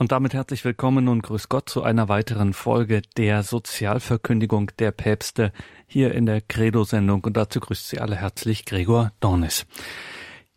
[0.00, 5.52] Und damit herzlich willkommen und grüß Gott zu einer weiteren Folge der Sozialverkündigung der Päpste
[5.86, 7.22] hier in der Credo-Sendung.
[7.22, 9.66] Und dazu grüßt Sie alle herzlich Gregor Dornis.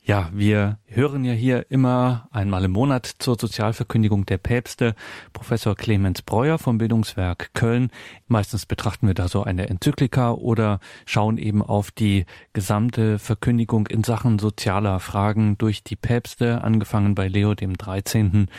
[0.05, 4.95] Ja, wir hören ja hier immer einmal im Monat zur Sozialverkündigung der Päpste
[5.31, 7.89] Professor Clemens Breuer vom Bildungswerk Köln.
[8.27, 14.03] Meistens betrachten wir da so eine Enzyklika oder schauen eben auf die gesamte Verkündigung in
[14.03, 18.49] Sachen sozialer Fragen durch die Päpste, angefangen bei Leo dem 13.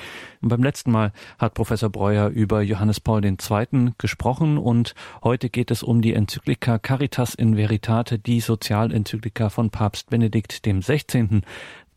[0.40, 3.92] Und beim letzten Mal hat Professor Breuer über Johannes Paul II.
[3.98, 10.08] gesprochen und heute geht es um die Enzyklika Caritas in Veritate, die Sozialenzyklika von Papst
[10.08, 11.33] Benedikt dem 16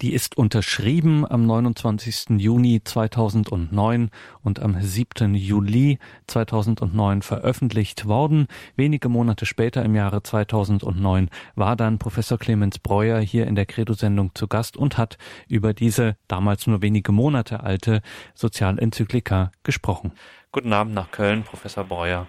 [0.02, 2.40] die ist unterschrieben am 29.
[2.40, 4.12] Juni 2009
[4.44, 5.34] und am 7.
[5.34, 8.48] Juli 2009 veröffentlicht worden.
[8.76, 14.36] Wenige Monate später im Jahre 2009 war dann Professor Clemens Breuer hier in der Credo-Sendung
[14.36, 18.02] zu Gast und hat über diese damals nur wenige Monate alte
[18.35, 20.12] Sozialenzyklika gesprochen.
[20.52, 22.27] Guten Abend nach Köln, Professor Breuer.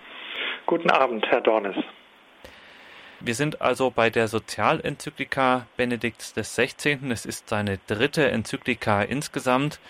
[0.67, 1.77] Guten Abend, Herr Dornes.
[3.21, 6.99] Wir sind also bei der Sozialenzyklika Benedikts XVI.
[7.11, 9.81] Es ist seine dritte Enzyklika insgesamt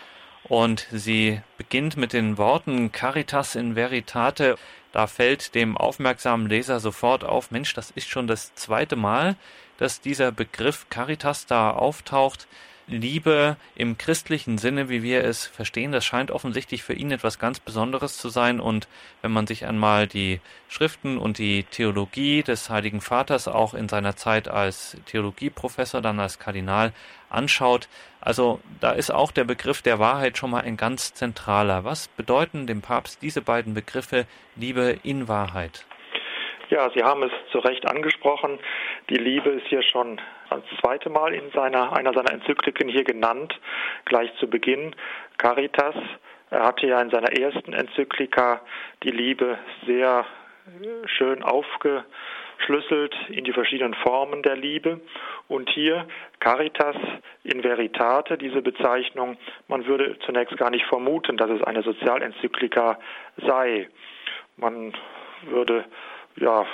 [0.45, 4.57] und sie beginnt mit den Worten Caritas in Veritate.
[4.93, 9.37] Da fällt dem aufmerksamen Leser sofort auf, Mensch, das ist schon das zweite Mal,
[9.77, 12.49] dass dieser Begriff Caritas da auftaucht.
[12.89, 17.61] Liebe im christlichen Sinne, wie wir es verstehen, das scheint offensichtlich für ihn etwas ganz
[17.61, 18.61] Besonderes zu sein.
[18.61, 18.89] Und
[19.23, 24.17] wenn man sich einmal die Schriften und die Theologie des Heiligen Vaters auch in seiner
[24.17, 26.93] Zeit als Theologieprofessor, dann als Kardinal
[27.29, 27.89] anschaut,
[28.21, 31.85] also da ist auch der Begriff der Wahrheit schon mal ein ganz zentraler.
[31.85, 35.85] Was bedeuten dem Papst diese beiden Begriffe Liebe in Wahrheit?
[36.71, 38.59] Ja, Sie haben es zu Recht angesprochen.
[39.11, 40.21] Die Liebe ist hier schon
[40.51, 43.59] das zweite Mal in seiner, einer seiner Enzykliken hier genannt,
[44.05, 44.95] gleich zu Beginn.
[45.39, 45.95] Caritas.
[46.51, 48.61] Er hatte ja in seiner ersten Enzyklika
[49.03, 50.27] die Liebe sehr
[51.07, 55.01] schön aufgeschlüsselt in die verschiedenen Formen der Liebe.
[55.49, 56.07] Und hier
[56.41, 56.97] Caritas
[57.45, 62.99] in Veritate, diese Bezeichnung, man würde zunächst gar nicht vermuten, dass es eine Sozialenzyklika
[63.39, 63.89] sei.
[64.57, 64.93] Man
[65.47, 65.85] würde
[66.37, 66.67] ja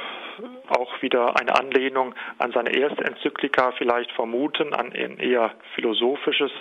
[0.68, 6.52] auch wieder eine Anlehnung an seine erste Enzyklika vielleicht vermuten, an ein eher philosophisches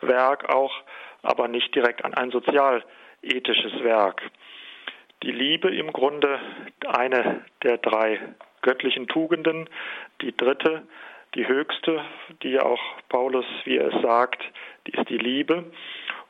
[0.00, 0.72] Werk auch,
[1.22, 4.22] aber nicht direkt an ein sozialethisches Werk.
[5.22, 6.40] Die Liebe im Grunde
[6.86, 8.20] eine der drei
[8.62, 9.68] göttlichen Tugenden,
[10.22, 10.82] die dritte,
[11.34, 12.02] die höchste,
[12.42, 14.42] die auch Paulus, wie er es sagt,
[14.86, 15.64] die ist die Liebe.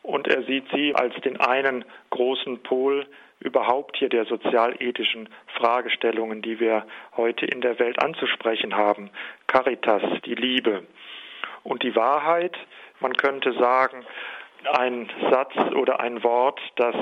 [0.02, 3.06] Und er sieht sie als den einen großen Pol
[3.40, 9.10] überhaupt hier der sozialethischen Fragestellungen, die wir heute in der Welt anzusprechen haben.
[9.46, 10.86] Caritas, die Liebe.
[11.62, 12.56] Und die Wahrheit,
[13.00, 14.04] man könnte sagen,
[14.72, 16.94] ein Satz oder ein Wort, das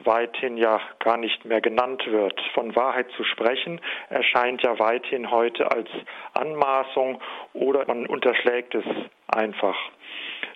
[0.00, 2.40] weithin ja gar nicht mehr genannt wird.
[2.54, 5.88] Von Wahrheit zu sprechen erscheint ja weithin heute als
[6.34, 7.20] Anmaßung
[7.52, 8.84] oder man unterschlägt es
[9.28, 9.76] einfach.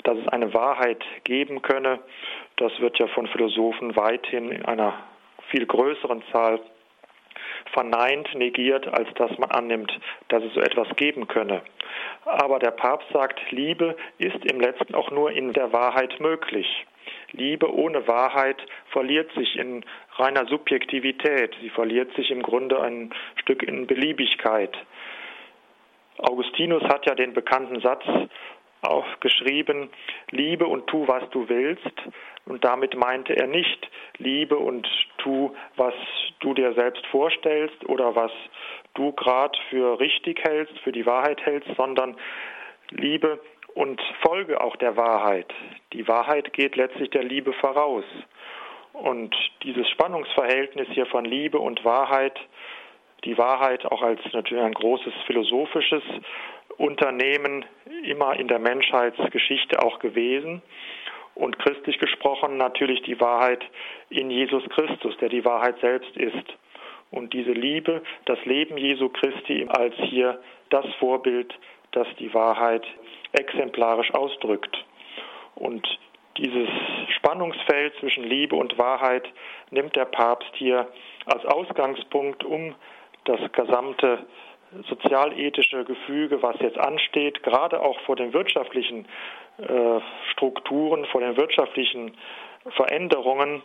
[0.05, 2.01] Dass es eine Wahrheit geben könne,
[2.57, 4.95] das wird ja von Philosophen weithin in einer
[5.51, 6.61] viel größeren Zahl
[7.73, 9.93] verneint, negiert, als dass man annimmt,
[10.29, 11.63] dass es so etwas geben könne.
[12.25, 16.87] Aber der Papst sagt, Liebe ist im letzten auch nur in der Wahrheit möglich.
[17.33, 19.85] Liebe ohne Wahrheit verliert sich in
[20.17, 21.55] reiner Subjektivität.
[21.61, 24.77] Sie verliert sich im Grunde ein Stück in Beliebigkeit.
[26.19, 28.05] Augustinus hat ja den bekannten Satz
[28.83, 29.91] auch geschrieben,
[30.31, 31.93] liebe und tu, was du willst.
[32.47, 35.95] Und damit meinte er nicht, liebe und tu, was
[36.41, 38.33] du dir selbst vorstellst oder was
[38.95, 42.17] du gerade für richtig hältst, für die Wahrheit hältst, sondern
[42.91, 43.41] liebe
[43.75, 45.53] und folge auch der Wahrheit.
[45.93, 48.05] Die Wahrheit geht letztlich der Liebe voraus.
[48.93, 52.39] Und dieses Spannungsverhältnis hier von Liebe und Wahrheit,
[53.25, 56.03] die Wahrheit auch als natürlich ein großes philosophisches
[56.79, 57.65] Unternehmen
[58.05, 60.63] immer in der Menschheitsgeschichte auch gewesen.
[61.35, 63.65] Und christlich gesprochen natürlich die Wahrheit
[64.11, 66.55] in Jesus Christus, der die Wahrheit selbst ist.
[67.11, 70.41] Und diese Liebe, das Leben Jesu Christi als hier
[70.71, 71.53] das Vorbild,
[71.93, 72.87] das die Wahrheit
[73.33, 74.85] exemplarisch ausdrückt.
[75.55, 75.87] Und
[76.37, 76.69] dieses
[77.17, 79.29] Spannungsfeld zwischen Liebe und Wahrheit
[79.71, 80.89] nimmt der Papst hier
[81.27, 82.75] als Ausgangspunkt, um
[83.25, 84.27] das gesamte
[84.89, 89.07] sozialethische Gefüge, was jetzt ansteht, gerade auch vor den wirtschaftlichen
[89.59, 90.01] äh,
[90.33, 92.17] Strukturen, vor den wirtschaftlichen
[92.77, 93.63] Veränderungen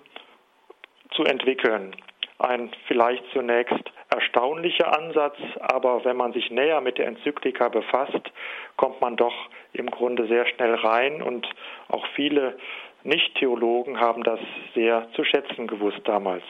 [1.11, 1.95] zu entwickeln.
[2.39, 8.31] Ein vielleicht zunächst erstaunlicher Ansatz, aber wenn man sich näher mit der Enzyklika befasst,
[8.75, 9.33] kommt man doch
[9.73, 11.47] im Grunde sehr schnell rein und
[11.87, 12.57] auch viele
[13.03, 14.39] Nicht-Theologen haben das
[14.73, 16.43] sehr zu schätzen gewusst damals.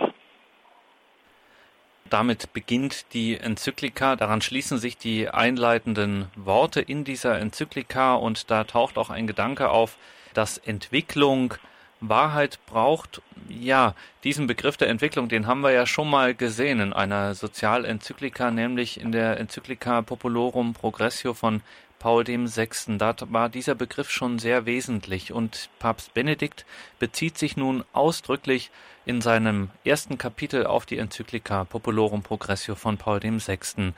[2.10, 8.64] Damit beginnt die Enzyklika, daran schließen sich die einleitenden Worte in dieser Enzyklika und da
[8.64, 9.98] taucht auch ein Gedanke auf,
[10.34, 11.56] dass Entwicklung
[12.02, 13.22] Wahrheit braucht.
[13.50, 18.52] Ja, diesen Begriff der Entwicklung, den haben wir ja schon mal gesehen in einer Sozialenzyklika,
[18.52, 21.62] nämlich in der Enzyklika Populorum Progressio von
[22.06, 23.00] Paul VI.
[23.00, 26.64] Da war dieser Begriff schon sehr wesentlich und Papst Benedikt
[27.00, 28.70] bezieht sich nun ausdrücklich
[29.08, 33.94] in seinem ersten Kapitel auf die Enzyklika Populorum Progressio von Paul VI.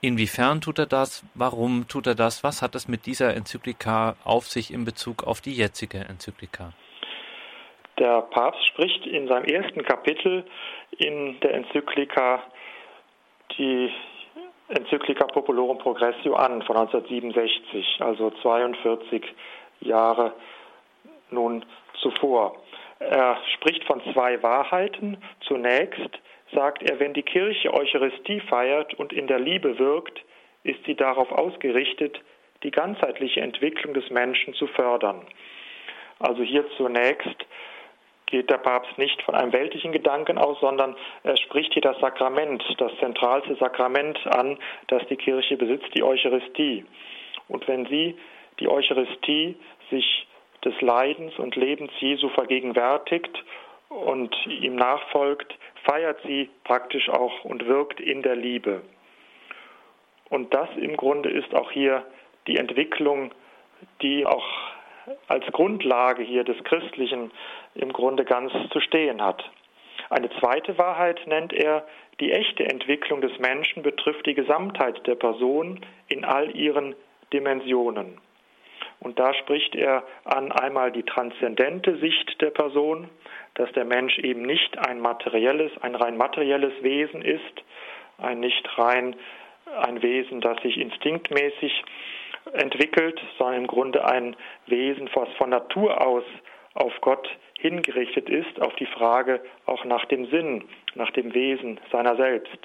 [0.00, 1.24] Inwiefern tut er das?
[1.34, 2.44] Warum tut er das?
[2.44, 6.72] Was hat es mit dieser Enzyklika auf sich in Bezug auf die jetzige Enzyklika?
[7.98, 10.44] Der Papst spricht in seinem ersten Kapitel
[10.98, 12.44] in der Enzyklika
[13.58, 13.90] die
[14.70, 19.22] Enzyklika Populorum Progressio an von 1967, also 42
[19.80, 20.32] Jahre
[21.30, 21.64] nun
[22.00, 22.56] zuvor.
[23.00, 25.16] Er spricht von zwei Wahrheiten.
[25.40, 26.20] Zunächst
[26.52, 30.20] sagt er, wenn die Kirche Eucharistie feiert und in der Liebe wirkt,
[30.62, 32.20] ist sie darauf ausgerichtet,
[32.62, 35.26] die ganzheitliche Entwicklung des Menschen zu fördern.
[36.18, 37.46] Also hier zunächst
[38.30, 42.62] geht der Papst nicht von einem weltlichen Gedanken aus, sondern er spricht hier das Sakrament,
[42.78, 46.84] das zentralste Sakrament an, das die Kirche besitzt, die Eucharistie.
[47.48, 48.16] Und wenn sie,
[48.60, 49.56] die Eucharistie,
[49.90, 50.26] sich
[50.64, 53.44] des Leidens und Lebens Jesu vergegenwärtigt
[53.88, 55.54] und ihm nachfolgt,
[55.84, 58.82] feiert sie praktisch auch und wirkt in der Liebe.
[60.28, 62.04] Und das im Grunde ist auch hier
[62.46, 63.32] die Entwicklung,
[64.02, 64.46] die auch
[65.28, 67.32] als Grundlage hier des Christlichen
[67.74, 69.42] im Grunde ganz zu stehen hat.
[70.08, 71.86] Eine zweite Wahrheit nennt er,
[72.18, 76.94] die echte Entwicklung des Menschen betrifft die Gesamtheit der Person in all ihren
[77.32, 78.18] Dimensionen.
[79.00, 83.08] Und da spricht er an einmal die transzendente Sicht der Person,
[83.54, 87.62] dass der Mensch eben nicht ein materielles, ein rein materielles Wesen ist,
[88.18, 89.16] ein nicht rein
[89.82, 91.84] ein Wesen, das sich instinktmäßig
[92.52, 94.36] entwickelt, sondern im Grunde ein
[94.66, 96.24] Wesen, was von Natur aus
[96.80, 97.28] auf Gott
[97.58, 102.58] hingerichtet ist, auf die Frage auch nach dem Sinn, nach dem Wesen seiner selbst.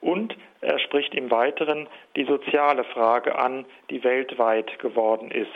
[0.00, 1.86] Und er spricht im Weiteren
[2.16, 5.48] die soziale Frage an, die weltweit geworden ist.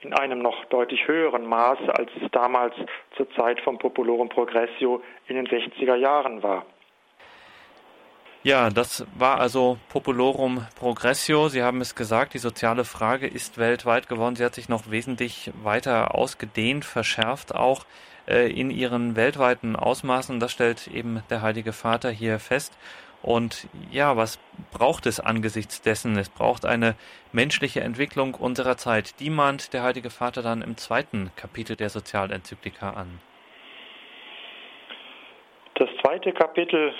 [0.00, 2.74] In einem noch deutlich höheren Maße, als es damals
[3.16, 6.66] zur Zeit vom Populorum Progressio in den 60er Jahren war.
[8.44, 11.48] Ja, das war also Populorum Progressio.
[11.48, 14.36] Sie haben es gesagt, die soziale Frage ist weltweit geworden.
[14.36, 17.84] Sie hat sich noch wesentlich weiter ausgedehnt, verschärft auch
[18.28, 20.38] äh, in ihren weltweiten Ausmaßen.
[20.38, 22.78] Das stellt eben der Heilige Vater hier fest.
[23.22, 24.38] Und ja, was
[24.70, 26.16] braucht es angesichts dessen?
[26.16, 26.94] Es braucht eine
[27.32, 29.18] menschliche Entwicklung unserer Zeit.
[29.18, 33.18] Die mahnt der Heilige Vater dann im zweiten Kapitel der Sozialenzyklika an.
[35.74, 36.94] Das zweite Kapitel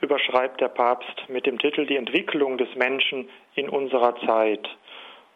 [0.00, 4.68] überschreibt der Papst mit dem Titel Die Entwicklung des Menschen in unserer Zeit.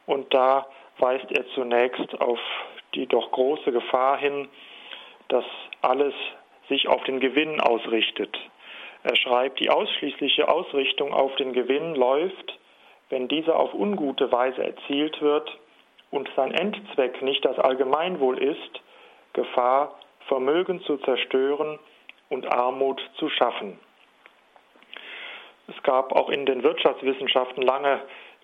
[0.07, 0.67] Und da
[0.99, 2.39] weist er zunächst auf
[2.95, 4.49] die doch große Gefahr hin,
[5.29, 5.45] dass
[5.81, 6.15] alles
[6.69, 8.39] sich auf den Gewinn ausrichtet.
[9.03, 12.59] Er schreibt, die ausschließliche Ausrichtung auf den Gewinn läuft,
[13.09, 15.59] wenn dieser auf ungute Weise erzielt wird
[16.11, 18.81] und sein Endzweck nicht das Allgemeinwohl ist,
[19.33, 19.99] Gefahr,
[20.29, 21.79] Vermögen zu zerstören
[22.29, 23.79] und Armut zu schaffen.
[25.75, 28.03] Es gab auch in den Wirtschaftswissenschaften lange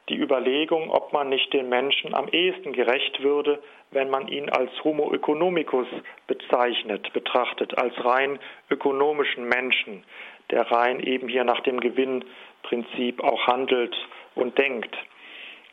[0.08, 4.70] die Überlegung, ob man nicht den Menschen am ehesten gerecht würde, wenn man ihn als
[4.84, 5.86] Homo economicus
[6.26, 8.38] bezeichnet, betrachtet, als rein
[8.70, 10.04] ökonomischen Menschen,
[10.50, 13.94] der rein eben hier nach dem Gewinnprinzip auch handelt
[14.34, 14.96] und denkt.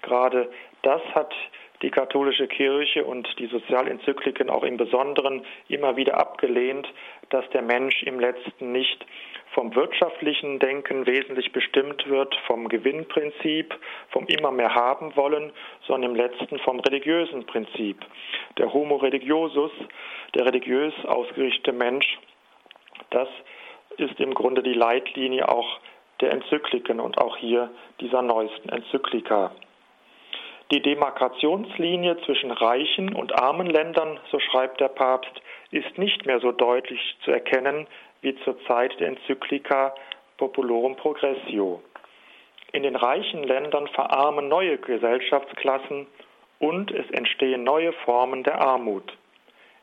[0.02, 1.34] Gerade das hat
[1.82, 6.88] die katholische Kirche und die Sozialenzykliken auch im Besonderen immer wieder abgelehnt,
[7.30, 9.06] dass der Mensch im letzten nicht
[9.54, 13.74] vom wirtschaftlichen Denken wesentlich bestimmt wird, vom Gewinnprinzip,
[14.10, 15.52] vom immer mehr haben wollen,
[15.88, 18.06] sondern im letzten vom religiösen Prinzip.
[18.58, 19.72] Der Homo religiosus,
[20.34, 22.20] der religiös ausgerichtete Mensch,
[23.12, 23.30] das
[23.98, 25.80] ist im Grunde die Leitlinie auch
[26.20, 27.70] der Enzykliken und auch hier
[28.02, 29.52] dieser neuesten Enzyklika.
[30.72, 36.52] Die Demarkationslinie zwischen reichen und armen Ländern, so schreibt der Papst, ist nicht mehr so
[36.52, 37.86] deutlich zu erkennen
[38.22, 39.94] wie zur Zeit der Enzyklika
[40.38, 41.84] Populorum Progressio.
[42.72, 46.08] In den reichen Ländern verarmen neue Gesellschaftsklassen
[46.60, 49.16] und es entstehen neue Formen der Armut.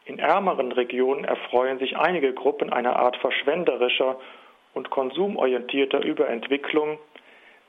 [0.05, 4.19] In ärmeren Regionen erfreuen sich einige Gruppen einer Art verschwenderischer
[4.75, 6.99] und konsumorientierter Überentwicklung,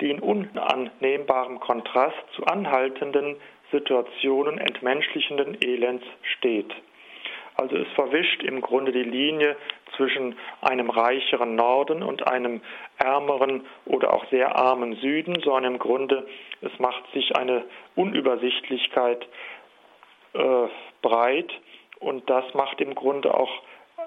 [0.03, 3.37] die in unannehmbarem Kontrast zu anhaltenden
[3.71, 6.05] Situationen entmenschlichenden Elends
[6.37, 6.71] steht.
[7.55, 9.55] Also es verwischt im Grunde die Linie
[9.95, 12.61] zwischen einem reicheren Norden und einem
[12.97, 16.27] ärmeren oder auch sehr armen Süden, sondern im Grunde
[16.61, 17.63] es macht sich eine
[17.95, 19.25] Unübersichtlichkeit
[20.33, 20.67] äh,
[21.01, 21.53] breit
[21.99, 23.61] und das macht im Grunde auch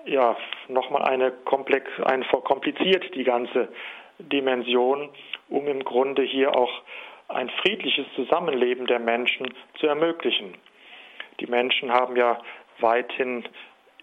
[0.05, 0.37] ja
[0.69, 3.69] nochmal eine komplex, ein verkompliziert die ganze
[4.19, 5.11] Dimension,
[5.49, 6.83] um im Grunde hier auch
[7.29, 10.55] ein friedliches Zusammenleben der Menschen zu ermöglichen.
[11.41, 12.39] Die Menschen haben ja
[12.79, 13.45] weithin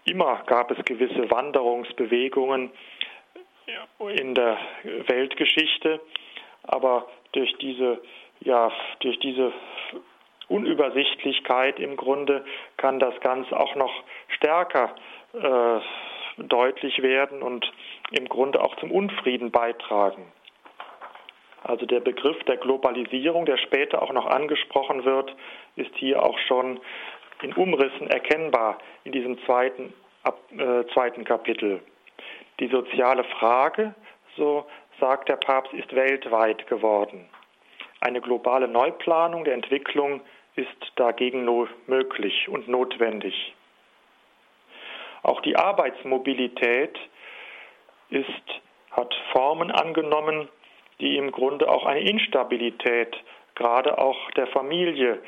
[0.04, 2.70] immer gab es gewisse Wanderungsbewegungen
[3.98, 4.58] in der
[5.06, 6.00] Weltgeschichte,
[6.64, 8.00] aber durch diese
[8.40, 9.52] ja durch diese
[10.48, 12.44] Unübersichtlichkeit im Grunde
[12.76, 13.92] kann das Ganze auch noch
[14.28, 14.94] stärker
[15.32, 15.80] äh,
[16.38, 17.70] deutlich werden und
[18.10, 20.24] im Grunde auch zum Unfrieden beitragen.
[21.62, 25.34] Also der Begriff der Globalisierung, der später auch noch angesprochen wird,
[25.76, 26.78] ist hier auch schon
[27.42, 29.92] in Umrissen erkennbar in diesem zweiten,
[30.58, 31.80] äh, zweiten Kapitel.
[32.60, 33.94] Die soziale Frage,
[34.36, 34.66] so
[35.00, 37.28] sagt der Papst, ist weltweit geworden.
[38.00, 40.20] Eine globale Neuplanung der Entwicklung
[40.56, 43.54] ist dagegen nur möglich und notwendig.
[45.24, 46.98] Auch die Arbeitsmobilität
[48.10, 50.48] ist, hat Formen angenommen,
[51.00, 53.16] die im Grunde auch eine Instabilität
[53.54, 55.20] gerade auch der Familie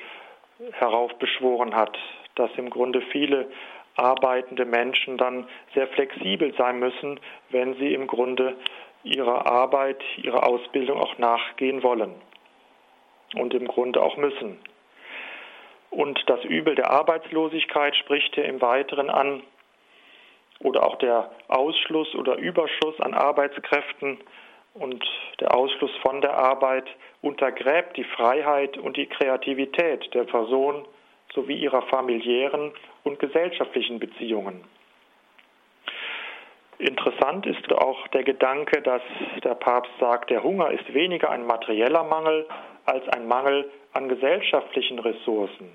[0.72, 1.96] heraufbeschworen hat,
[2.34, 3.50] dass im Grunde viele
[3.96, 8.54] arbeitende Menschen dann sehr flexibel sein müssen, wenn sie im Grunde
[9.02, 12.14] ihrer Arbeit, ihrer Ausbildung auch nachgehen wollen
[13.34, 14.58] und im Grunde auch müssen.
[15.88, 19.42] Und das Übel der Arbeitslosigkeit spricht er im Weiteren an
[20.60, 24.18] oder auch der Ausschluss oder Überschuss an Arbeitskräften
[24.74, 25.04] und
[25.40, 26.86] der Ausschluss von der Arbeit
[27.22, 30.86] untergräbt die Freiheit und die Kreativität der Person
[31.34, 32.72] sowie ihrer familiären
[33.04, 34.64] und gesellschaftlichen Beziehungen.
[36.78, 39.00] Interessant ist auch der Gedanke, dass
[39.42, 42.46] der Papst sagt, der Hunger ist weniger ein materieller Mangel
[42.84, 45.70] als ein Mangel an gesellschaftlichen Ressourcen.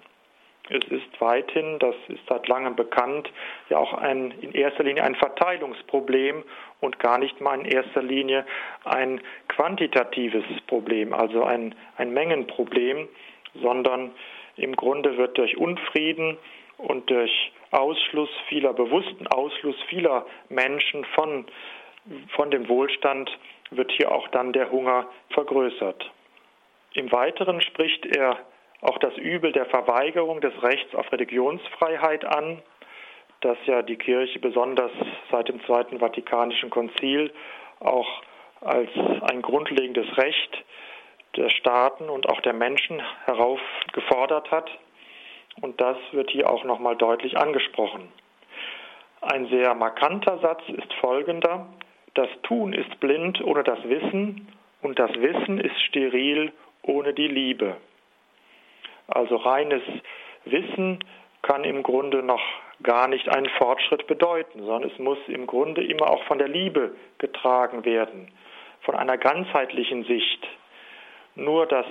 [0.72, 3.30] Es ist weithin, das ist seit langem bekannt,
[3.70, 6.44] ja auch ein, in erster Linie ein Verteilungsproblem
[6.80, 8.46] und gar nicht mal in erster Linie
[8.86, 13.10] ein quantitatives Problem, also ein, ein Mengenproblem,
[13.62, 14.12] sondern
[14.56, 16.38] im Grunde wird durch Unfrieden
[16.78, 21.46] und durch Ausschluss vieler, bewussten Ausschluss vieler Menschen von,
[22.30, 23.30] von dem Wohlstand
[23.72, 26.10] wird hier auch dann der Hunger vergrößert.
[26.94, 28.38] Im Weiteren spricht er
[28.82, 32.62] auch das Übel der Verweigerung des Rechts auf Religionsfreiheit an,
[33.42, 34.92] das ja die Kirche besonders
[35.32, 37.32] seit dem Zweiten Vatikanischen Konzil
[37.80, 38.22] auch
[38.62, 38.90] als
[39.32, 40.64] ein grundlegendes Recht
[41.36, 44.70] der Staaten und auch der Menschen heraufgefordert hat.
[45.62, 48.12] Und das wird hier auch nochmal deutlich angesprochen.
[49.22, 51.68] Ein sehr markanter Satz ist folgender.
[52.14, 54.48] Das Tun ist blind ohne das Wissen
[54.82, 56.52] und das Wissen ist steril
[56.84, 57.78] ohne die Liebe.
[59.12, 59.84] Also reines
[60.46, 61.00] Wissen
[61.42, 62.42] kann im Grunde noch
[62.84, 66.96] gar nicht einen Fortschritt bedeuten, sondern es muss im Grunde immer auch von der Liebe
[67.20, 68.32] getragen werden,
[68.82, 70.48] von einer ganzheitlichen Sicht.
[71.36, 71.86] Nur das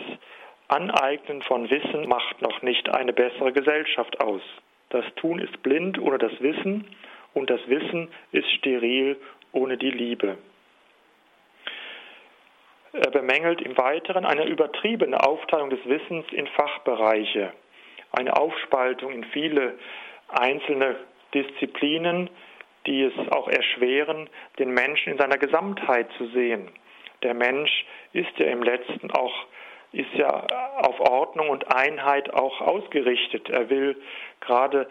[0.69, 4.43] Aneignen von Wissen macht noch nicht eine bessere Gesellschaft aus.
[4.91, 6.87] Das Tun ist blind ohne das Wissen
[7.35, 9.17] und das Wissen ist steril
[9.53, 10.39] ohne die Liebe.
[12.93, 17.53] Er bemängelt im Weiteren eine übertriebene Aufteilung des Wissens in Fachbereiche,
[18.13, 19.79] eine Aufspaltung in viele
[20.29, 20.97] einzelne
[21.33, 22.31] Disziplinen,
[22.87, 24.29] die es auch erschweren,
[24.59, 26.71] den Menschen in seiner Gesamtheit zu sehen.
[27.23, 29.47] Der Mensch ist ja im letzten auch
[29.93, 33.49] ist ja auf Ordnung und Einheit auch ausgerichtet.
[33.51, 34.01] Er will
[34.41, 34.89] gerade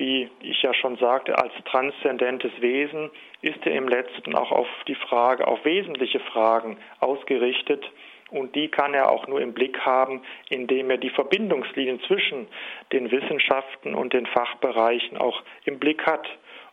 [0.00, 3.10] wie ich ja schon sagte, als transzendentes Wesen
[3.42, 7.84] ist er im letzten auch auf die Frage, auf wesentliche Fragen ausgerichtet.
[8.30, 12.46] Und die kann er auch nur im Blick haben, indem er die Verbindungslinien zwischen
[12.92, 16.26] den Wissenschaften und den Fachbereichen auch im Blick hat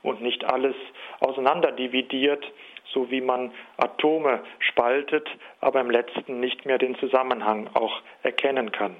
[0.03, 0.75] und nicht alles
[1.19, 2.45] auseinanderdividiert,
[2.93, 5.27] so wie man Atome spaltet,
[5.59, 8.95] aber im letzten nicht mehr den Zusammenhang auch erkennen kann.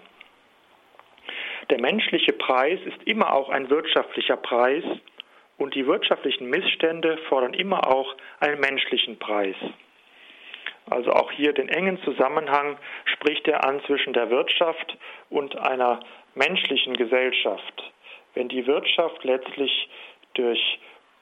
[1.70, 4.84] Der menschliche Preis ist immer auch ein wirtschaftlicher Preis
[5.58, 9.56] und die wirtschaftlichen Missstände fordern immer auch einen menschlichen Preis.
[10.90, 14.98] Also auch hier den engen Zusammenhang spricht er an zwischen der Wirtschaft
[15.30, 16.00] und einer
[16.36, 17.92] menschlichen Gesellschaft.
[18.34, 19.90] Wenn die Wirtschaft letztlich
[20.36, 20.80] durch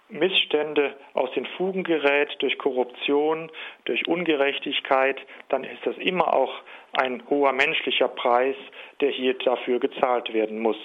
[0.09, 3.51] Missstände aus den Fugen gerät, durch Korruption,
[3.85, 5.19] durch Ungerechtigkeit,
[5.50, 6.53] dann ist das immer auch
[6.93, 8.55] ein hoher menschlicher Preis,
[9.01, 10.77] der hier dafür gezahlt werden muss.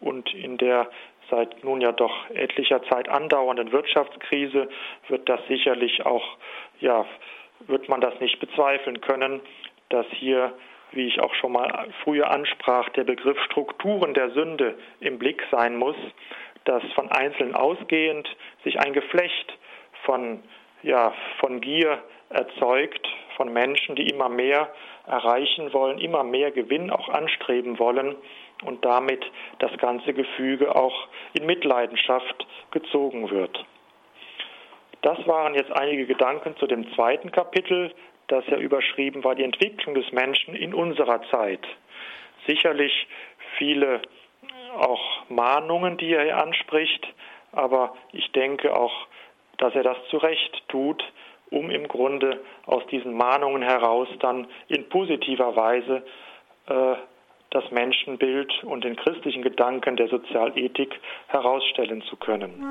[0.00, 0.88] Und in der
[1.30, 4.68] seit nun ja doch etlicher Zeit andauernden Wirtschaftskrise
[5.08, 6.36] wird das sicherlich auch,
[6.80, 7.06] ja,
[7.66, 9.40] wird man das nicht bezweifeln können,
[9.88, 10.52] dass hier,
[10.90, 15.76] wie ich auch schon mal früher ansprach, der Begriff Strukturen der Sünde im Blick sein
[15.76, 15.96] muss,
[16.64, 18.28] dass von Einzelnen ausgehend
[18.64, 19.58] sich ein Geflecht
[20.04, 20.42] von,
[20.82, 24.72] ja, von Gier erzeugt, von Menschen, die immer mehr
[25.06, 28.16] erreichen wollen, immer mehr Gewinn auch anstreben wollen
[28.64, 29.24] und damit
[29.58, 33.64] das ganze Gefüge auch in Mitleidenschaft gezogen wird.
[35.02, 37.92] Das waren jetzt einige Gedanken zu dem zweiten Kapitel,
[38.28, 41.66] das ja überschrieben war die Entwicklung des Menschen in unserer Zeit.
[42.46, 43.08] Sicherlich
[43.58, 44.00] viele
[44.76, 47.06] auch Mahnungen, die er anspricht,
[47.52, 48.92] aber ich denke auch,
[49.58, 51.02] dass er das zu Recht tut,
[51.50, 56.02] um im Grunde aus diesen Mahnungen heraus dann in positiver Weise
[56.66, 56.94] äh,
[57.50, 60.98] das Menschenbild und den christlichen Gedanken der Sozialethik
[61.28, 62.64] herausstellen zu können.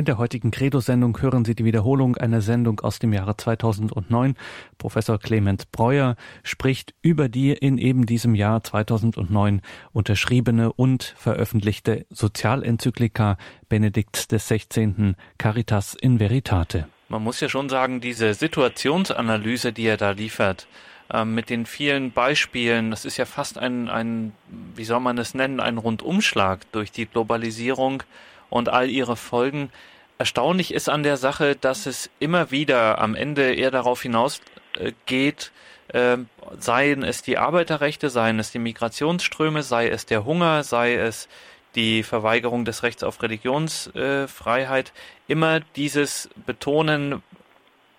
[0.00, 4.34] In der heutigen Credo-Sendung hören Sie die Wiederholung einer Sendung aus dem Jahre 2009.
[4.78, 9.60] Professor Clement Breuer spricht über die in eben diesem Jahr 2009
[9.92, 13.36] unterschriebene und veröffentlichte Sozialenzyklika
[13.68, 15.16] Benedikts XVI.
[15.36, 16.88] Caritas in Veritate.
[17.10, 20.66] Man muss ja schon sagen, diese Situationsanalyse, die er da liefert,
[21.12, 24.32] ähm, mit den vielen Beispielen, das ist ja fast ein, ein,
[24.74, 28.02] wie soll man es nennen, ein Rundumschlag durch die Globalisierung
[28.50, 29.70] und all ihre Folgen.
[30.20, 35.50] Erstaunlich ist an der Sache, dass es immer wieder am Ende eher darauf hinausgeht,
[35.88, 36.18] äh,
[36.58, 41.26] seien es die Arbeiterrechte, seien es die Migrationsströme, sei es der Hunger, sei es
[41.74, 47.22] die Verweigerung des Rechts auf Religionsfreiheit, äh, immer dieses Betonen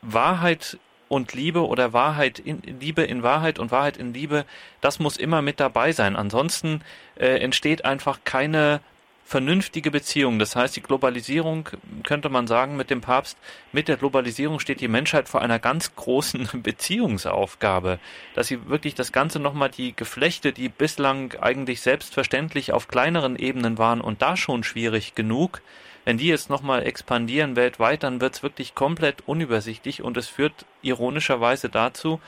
[0.04, 4.46] Wahrheit und Liebe oder Wahrheit in Liebe in Wahrheit und Wahrheit in Liebe,
[4.80, 6.16] das muss immer mit dabei sein.
[6.16, 6.84] Ansonsten
[7.16, 8.80] äh, entsteht einfach keine
[9.26, 10.40] vernünftige Beziehung.
[10.40, 11.70] Das heißt, die Globalisierung,
[12.04, 13.38] könnte man sagen, mit dem Papst,
[13.72, 18.00] mit der Globalisierung steht die Menschheit vor einer ganz großen Beziehungsaufgabe,
[18.36, 23.78] dass sie wirklich das Ganze nochmal die Geflechte, die bislang eigentlich selbstverständlich auf kleineren Ebenen
[23.78, 25.62] waren und da schon schwierig genug,
[26.04, 30.66] wenn die jetzt nochmal expandieren weltweit, dann wird es wirklich komplett unübersichtlich und es führt
[30.82, 32.20] ironischerweise dazu,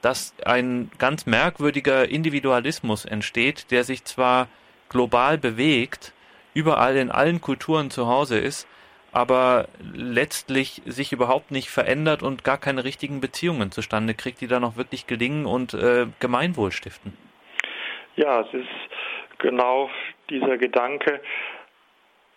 [0.00, 4.48] dass ein ganz merkwürdiger Individualismus entsteht, der sich zwar
[4.88, 6.12] global bewegt,
[6.54, 8.68] überall in allen Kulturen zu Hause ist,
[9.12, 14.64] aber letztlich sich überhaupt nicht verändert und gar keine richtigen Beziehungen zustande kriegt, die dann
[14.64, 17.16] auch wirklich gelingen und äh, Gemeinwohl stiften.
[18.16, 19.90] Ja, es ist genau
[20.30, 21.20] dieser Gedanke.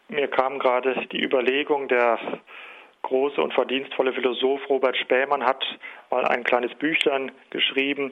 [0.09, 2.19] Mir kam gerade die Überlegung, der
[3.01, 5.63] große und verdienstvolle Philosoph Robert Spähmann hat
[6.11, 8.11] mal ein kleines Büchlein geschrieben,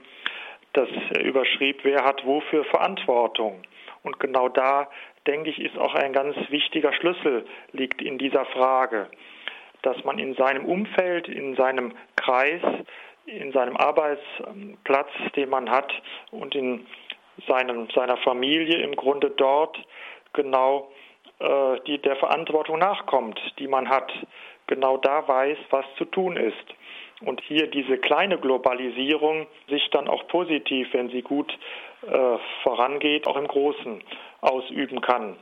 [0.73, 0.89] das
[1.21, 3.61] überschrieb, wer hat wofür Verantwortung.
[4.03, 4.89] Und genau da
[5.27, 9.09] denke ich, ist auch ein ganz wichtiger Schlüssel, liegt in dieser Frage,
[9.81, 12.61] dass man in seinem Umfeld, in seinem Kreis,
[13.25, 15.93] in seinem Arbeitsplatz, den man hat
[16.31, 16.85] und in
[17.47, 19.77] seinem, seiner Familie im Grunde dort
[20.33, 20.91] genau
[21.39, 24.11] äh, die, der Verantwortung nachkommt, die man hat,
[24.67, 26.75] genau da weiß, was zu tun ist.
[27.25, 31.57] Und hier diese kleine Globalisierung sich dann auch positiv, wenn sie gut
[32.01, 34.01] äh, vorangeht, auch im Großen
[34.43, 35.37] ausüben kann.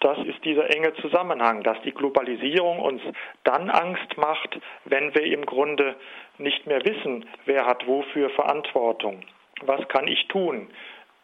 [0.00, 3.02] Das ist dieser enge Zusammenhang, dass die Globalisierung uns
[3.44, 5.96] dann Angst macht, wenn wir im Grunde
[6.38, 9.22] nicht mehr wissen, wer hat wofür Verantwortung.
[9.62, 10.68] Was kann ich tun?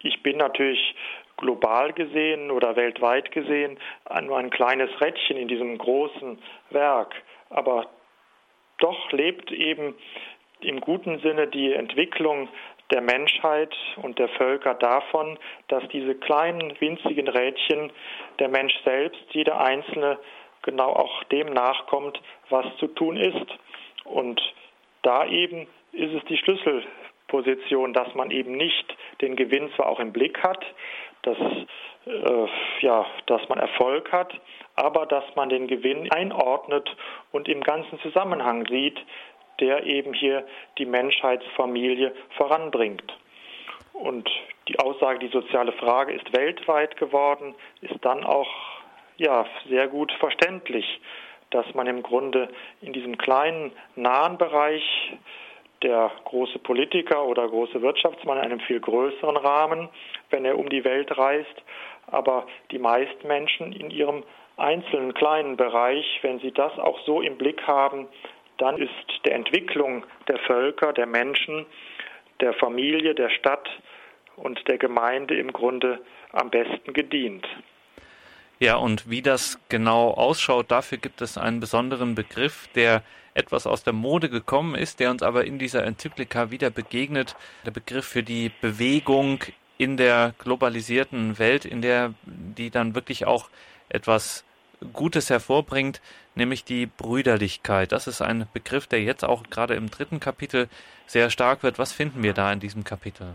[0.01, 0.95] Ich bin natürlich
[1.37, 3.79] global gesehen oder weltweit gesehen
[4.23, 6.38] nur ein kleines Rädchen in diesem großen
[6.71, 7.14] Werk,
[7.51, 7.87] aber
[8.79, 9.95] doch lebt eben
[10.61, 12.49] im guten Sinne die Entwicklung
[12.93, 17.91] der Menschheit und der Völker davon, dass diese kleinen winzigen Rädchen
[18.39, 20.19] der Mensch selbst, jeder Einzelne,
[20.63, 23.47] genau auch dem nachkommt, was zu tun ist.
[24.05, 24.41] Und
[25.03, 30.13] da eben ist es die Schlüsselposition, dass man eben nicht den Gewinn zwar auch im
[30.13, 30.65] Blick hat,
[31.23, 31.39] dass,
[32.07, 32.47] äh,
[32.81, 34.33] ja, dass man Erfolg hat,
[34.75, 36.95] aber dass man den Gewinn einordnet
[37.31, 38.99] und im ganzen Zusammenhang sieht,
[39.62, 40.44] der eben hier
[40.77, 43.16] die Menschheitsfamilie voranbringt.
[43.92, 44.29] Und
[44.66, 48.51] die Aussage, die soziale Frage ist weltweit geworden, ist dann auch
[49.16, 51.01] ja, sehr gut verständlich,
[51.51, 52.48] dass man im Grunde
[52.81, 54.83] in diesem kleinen, nahen Bereich
[55.83, 59.88] der große Politiker oder große Wirtschaftsmann in einem viel größeren Rahmen,
[60.31, 61.62] wenn er um die Welt reist,
[62.09, 64.25] aber die meisten Menschen in ihrem
[64.57, 68.09] einzelnen kleinen Bereich, wenn Sie das auch so im Blick haben,
[68.62, 68.92] dann ist
[69.25, 71.66] der Entwicklung der Völker, der Menschen,
[72.40, 73.68] der Familie, der Stadt
[74.37, 77.44] und der Gemeinde im Grunde am besten gedient.
[78.61, 83.03] Ja, und wie das genau ausschaut, dafür gibt es einen besonderen Begriff, der
[83.35, 87.35] etwas aus der Mode gekommen ist, der uns aber in dieser Enzyklika wieder begegnet.
[87.66, 89.40] Der Begriff für die Bewegung
[89.77, 93.51] in der globalisierten Welt, in der die dann wirklich auch
[93.88, 94.44] etwas
[94.92, 96.01] Gutes hervorbringt,
[96.35, 97.92] nämlich die Brüderlichkeit.
[97.92, 100.68] Das ist ein Begriff, der jetzt auch gerade im dritten Kapitel
[101.07, 101.79] sehr stark wird.
[101.79, 103.35] Was finden wir da in diesem Kapitel?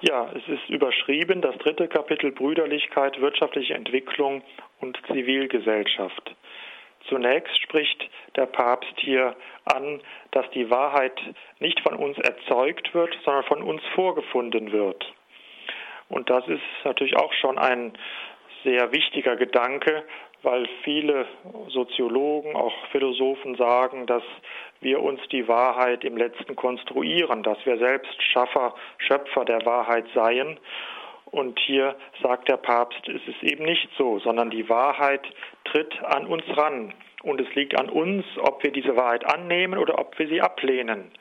[0.00, 4.42] Ja, es ist überschrieben, das dritte Kapitel Brüderlichkeit, wirtschaftliche Entwicklung
[4.80, 6.34] und Zivilgesellschaft.
[7.08, 10.00] Zunächst spricht der Papst hier an,
[10.32, 11.20] dass die Wahrheit
[11.60, 15.04] nicht von uns erzeugt wird, sondern von uns vorgefunden wird.
[16.08, 17.92] Und das ist natürlich auch schon ein
[18.64, 20.04] sehr wichtiger Gedanke,
[20.42, 21.26] weil viele
[21.68, 24.22] Soziologen, auch Philosophen sagen, dass
[24.80, 30.58] wir uns die Wahrheit im letzten konstruieren, dass wir selbst Schaffer, Schöpfer der Wahrheit seien.
[31.26, 35.22] Und hier sagt der Papst, es ist eben nicht so, sondern die Wahrheit
[35.64, 36.92] tritt an uns ran.
[37.22, 41.12] Und es liegt an uns, ob wir diese Wahrheit annehmen oder ob wir sie ablehnen.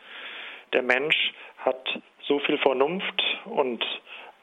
[0.73, 3.85] Der Mensch hat so viel Vernunft und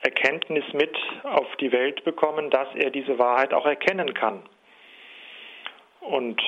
[0.02, 4.42] Erkenntnis mit auf die Welt bekommen, dass er diese Wahrheit auch erkennen kann.
[6.08, 6.40] Und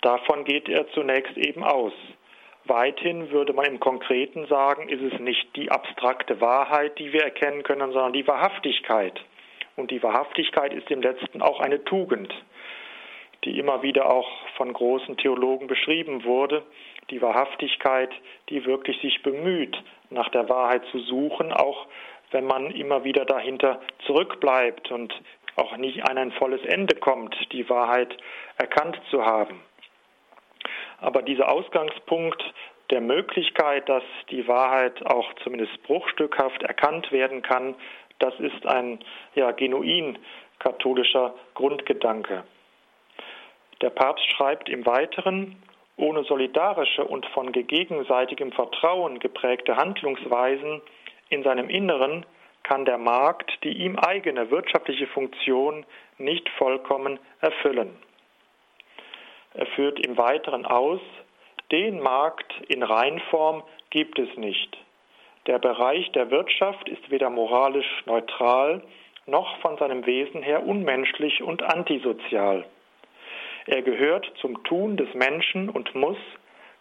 [0.00, 1.92] davon geht er zunächst eben aus.
[2.64, 7.62] Weithin würde man im Konkreten sagen, ist es nicht die abstrakte Wahrheit, die wir erkennen
[7.62, 9.20] können, sondern die Wahrhaftigkeit.
[9.76, 12.32] Und die Wahrhaftigkeit ist im letzten auch eine Tugend,
[13.44, 16.62] die immer wieder auch von großen Theologen beschrieben wurde.
[17.10, 18.10] Die Wahrhaftigkeit,
[18.48, 19.76] die wirklich sich bemüht,
[20.08, 21.86] nach der Wahrheit zu suchen, auch
[22.30, 25.12] wenn man immer wieder dahinter zurückbleibt und
[25.56, 28.16] auch nicht an ein volles Ende kommt, die Wahrheit
[28.58, 29.60] erkannt zu haben.
[31.00, 32.42] Aber dieser Ausgangspunkt
[32.90, 37.74] der Möglichkeit, dass die Wahrheit auch zumindest bruchstückhaft erkannt werden kann,
[38.18, 39.00] das ist ein
[39.34, 40.18] ja, genuin
[40.58, 42.44] katholischer Grundgedanke.
[43.82, 45.62] Der Papst schreibt im Weiteren,
[45.96, 50.80] ohne solidarische und von gegenseitigem Vertrauen geprägte Handlungsweisen
[51.28, 52.24] in seinem Inneren
[52.64, 55.86] kann der Markt die ihm eigene wirtschaftliche Funktion
[56.18, 57.96] nicht vollkommen erfüllen.
[59.54, 61.00] Er führt im Weiteren aus,
[61.70, 64.76] den Markt in Reinform gibt es nicht.
[65.46, 68.82] Der Bereich der Wirtschaft ist weder moralisch neutral
[69.26, 72.64] noch von seinem Wesen her unmenschlich und antisozial.
[73.66, 76.18] Er gehört zum Tun des Menschen und muss,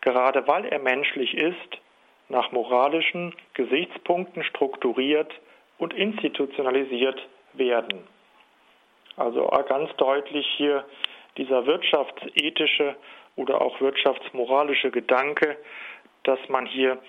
[0.01, 1.77] gerade weil er menschlich ist,
[2.29, 5.31] nach moralischen Gesichtspunkten strukturiert
[5.83, 8.07] und institutionalisiert werden.
[9.17, 10.85] Also ganz deutlich hier
[11.35, 12.95] dieser wirtschaftsethische
[13.35, 15.57] oder auch wirtschaftsmoralische Gedanke,
[16.23, 16.99] dass man hier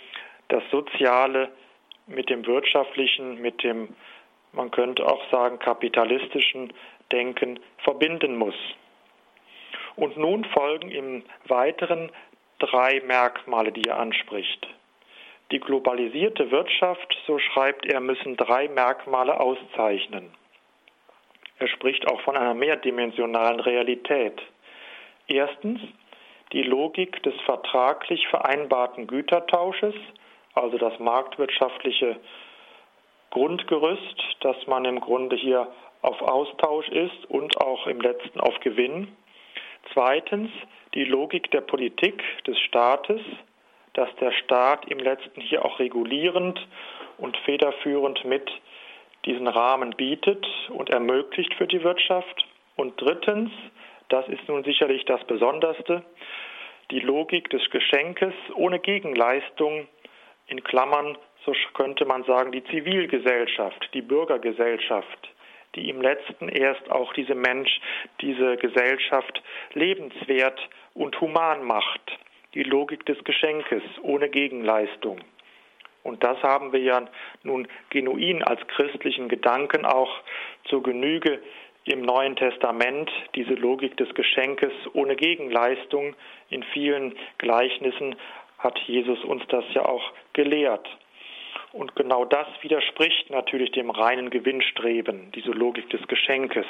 [0.49, 1.51] das Soziale
[2.09, 3.95] mit dem wirtschaftlichen, mit dem,
[4.53, 6.73] man könnte auch sagen, kapitalistischen
[7.13, 8.57] Denken verbinden muss.
[9.95, 12.11] Und nun folgen im Weiteren
[12.59, 14.67] drei Merkmale, die er anspricht.
[15.51, 20.31] Die globalisierte Wirtschaft, so schreibt er, müssen drei Merkmale auszeichnen.
[21.59, 24.41] Er spricht auch von einer mehrdimensionalen Realität.
[25.29, 25.81] Erstens
[26.53, 29.95] die Logik des vertraglich vereinbarten Gütertausches,
[30.55, 32.17] also das marktwirtschaftliche
[33.31, 35.69] Grundgerüst, dass man im Grunde hier
[36.03, 39.09] auf Austausch ist und auch im letzten auf Gewinn.
[39.93, 40.51] Zweitens
[40.95, 43.21] die Logik der Politik des Staates,
[43.95, 46.61] dass der Staat im letzten hier auch regulierend
[47.17, 48.51] und federführend mit
[49.25, 52.47] diesen Rahmen bietet und ermöglicht für die Wirtschaft.
[52.77, 53.51] Und drittens,
[54.09, 56.05] das ist nun sicherlich das Besonderste,
[56.91, 59.89] die Logik des Geschenkes ohne Gegenleistung,
[60.47, 65.31] in Klammern, so könnte man sagen, die Zivilgesellschaft, die Bürgergesellschaft,
[65.75, 67.81] die im letzten erst auch diese Mensch,
[68.21, 70.61] diese Gesellschaft lebenswert
[70.93, 72.19] und human macht
[72.55, 75.19] die Logik des Geschenkes ohne Gegenleistung.
[76.03, 77.03] Und das haben wir ja
[77.43, 80.21] nun genuin als christlichen Gedanken auch
[80.65, 81.41] zur Genüge
[81.85, 86.15] im Neuen Testament, diese Logik des Geschenkes ohne Gegenleistung.
[86.51, 88.17] In vielen Gleichnissen
[88.59, 90.87] hat Jesus uns das ja auch gelehrt.
[91.73, 96.67] Und genau das widerspricht natürlich dem reinen Gewinnstreben, diese Logik des Geschenkes.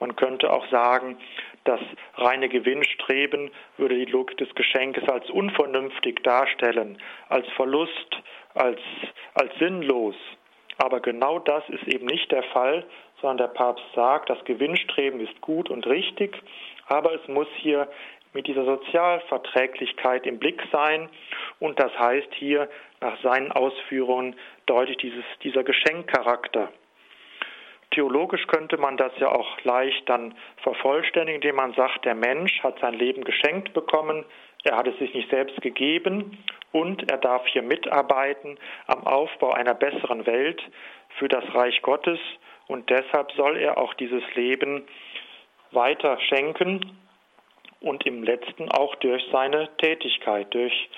[0.00, 1.16] Man könnte auch sagen,
[1.64, 1.80] das
[2.16, 6.98] reine Gewinnstreben würde die Logik des Geschenkes als unvernünftig darstellen,
[7.28, 8.22] als Verlust,
[8.54, 8.80] als,
[9.34, 10.16] als sinnlos.
[10.78, 12.84] Aber genau das ist eben nicht der Fall,
[13.20, 16.36] sondern der Papst sagt, das Gewinnstreben ist gut und richtig,
[16.88, 17.88] aber es muss hier
[18.32, 21.08] mit dieser Sozialverträglichkeit im Blick sein.
[21.60, 22.68] Und das heißt hier
[23.00, 24.34] nach seinen Ausführungen
[24.66, 26.72] deutlich dieses, dieser Geschenkcharakter.
[27.92, 32.78] Theologisch könnte man das ja auch leicht dann vervollständigen, indem man sagt, der Mensch hat
[32.80, 34.24] sein Leben geschenkt bekommen,
[34.64, 36.38] er hat es sich nicht selbst gegeben
[36.70, 40.62] und er darf hier mitarbeiten am Aufbau einer besseren Welt
[41.18, 42.18] für das Reich Gottes
[42.68, 44.84] und deshalb soll er auch dieses Leben
[45.72, 46.96] weiter schenken
[47.80, 50.88] und im letzten auch durch seine Tätigkeit, durch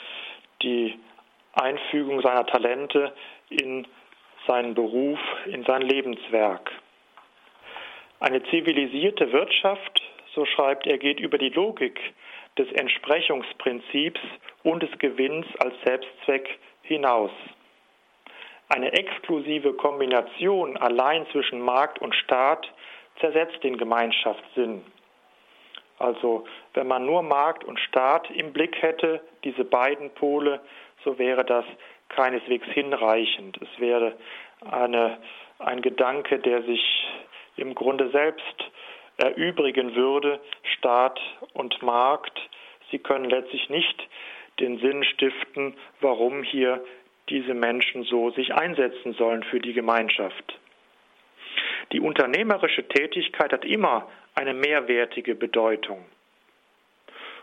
[0.62, 0.98] die
[1.54, 3.12] Einfügung seiner Talente
[3.48, 3.86] in
[4.46, 6.70] seinen Beruf, in sein Lebenswerk.
[8.20, 10.02] Eine zivilisierte Wirtschaft,
[10.34, 12.00] so schreibt er, geht über die Logik
[12.58, 14.20] des Entsprechungsprinzips
[14.62, 17.30] und des Gewinns als Selbstzweck hinaus.
[18.68, 22.72] Eine exklusive Kombination allein zwischen Markt und Staat
[23.20, 24.82] zersetzt den Gemeinschaftssinn.
[25.98, 30.60] Also wenn man nur Markt und Staat im Blick hätte, diese beiden Pole,
[31.04, 31.64] so wäre das
[32.08, 33.58] keineswegs hinreichend.
[33.60, 34.14] Es wäre
[34.70, 35.18] eine,
[35.58, 37.06] ein Gedanke, der sich
[37.56, 38.70] im Grunde selbst
[39.16, 40.40] erübrigen würde,
[40.76, 41.20] Staat
[41.52, 42.40] und Markt.
[42.90, 44.08] Sie können letztlich nicht
[44.60, 46.84] den Sinn stiften, warum hier
[47.28, 50.58] diese Menschen so sich einsetzen sollen für die Gemeinschaft.
[51.92, 56.04] Die unternehmerische Tätigkeit hat immer eine mehrwertige Bedeutung.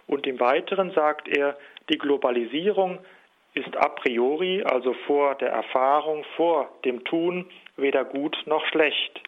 [0.08, 1.58] Und im Weiteren sagt er,
[1.89, 3.00] die Globalisierung
[3.54, 9.21] ist a priori, also vor der Erfahrung, vor dem Tun, weder gut noch schlecht.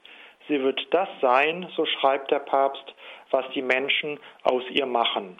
[0.47, 2.84] Sie wird das sein, so schreibt der Papst,
[3.32, 5.39] was die Menschen aus ihr machen.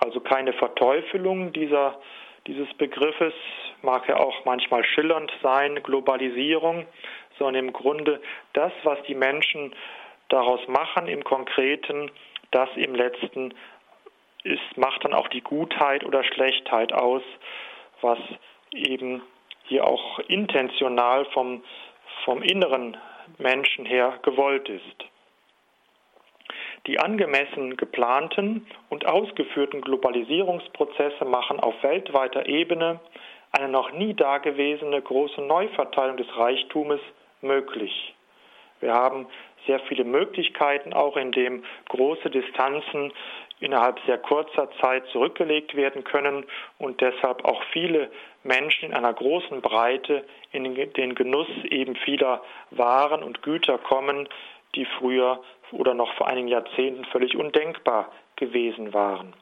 [0.00, 1.98] Also keine Verteufelung dieser,
[2.46, 3.34] dieses Begriffes,
[3.82, 6.86] mag ja auch manchmal schillernd sein, Globalisierung,
[7.38, 8.20] sondern im Grunde
[8.52, 9.74] das, was die Menschen
[10.28, 12.10] daraus machen im Konkreten,
[12.50, 13.54] das im letzten
[14.42, 17.22] ist, macht dann auch die Gutheit oder Schlechtheit aus,
[18.00, 18.18] was
[18.72, 19.22] eben
[19.64, 21.62] hier auch intentional vom,
[22.24, 22.96] vom inneren
[23.38, 25.04] Menschen her gewollt ist.
[26.86, 33.00] Die angemessen geplanten und ausgeführten Globalisierungsprozesse machen auf weltweiter Ebene
[33.50, 37.00] eine noch nie dagewesene große Neuverteilung des Reichtumes
[37.40, 38.14] möglich.
[38.80, 39.26] Wir haben
[39.66, 43.12] sehr viele Möglichkeiten, auch indem große Distanzen
[43.60, 46.44] innerhalb sehr kurzer Zeit zurückgelegt werden können
[46.78, 48.10] und deshalb auch viele
[48.42, 54.28] Menschen in einer großen Breite in den Genuss eben vieler Waren und Güter kommen,
[54.74, 55.42] die früher
[55.72, 59.32] oder noch vor einigen Jahrzehnten völlig undenkbar gewesen waren.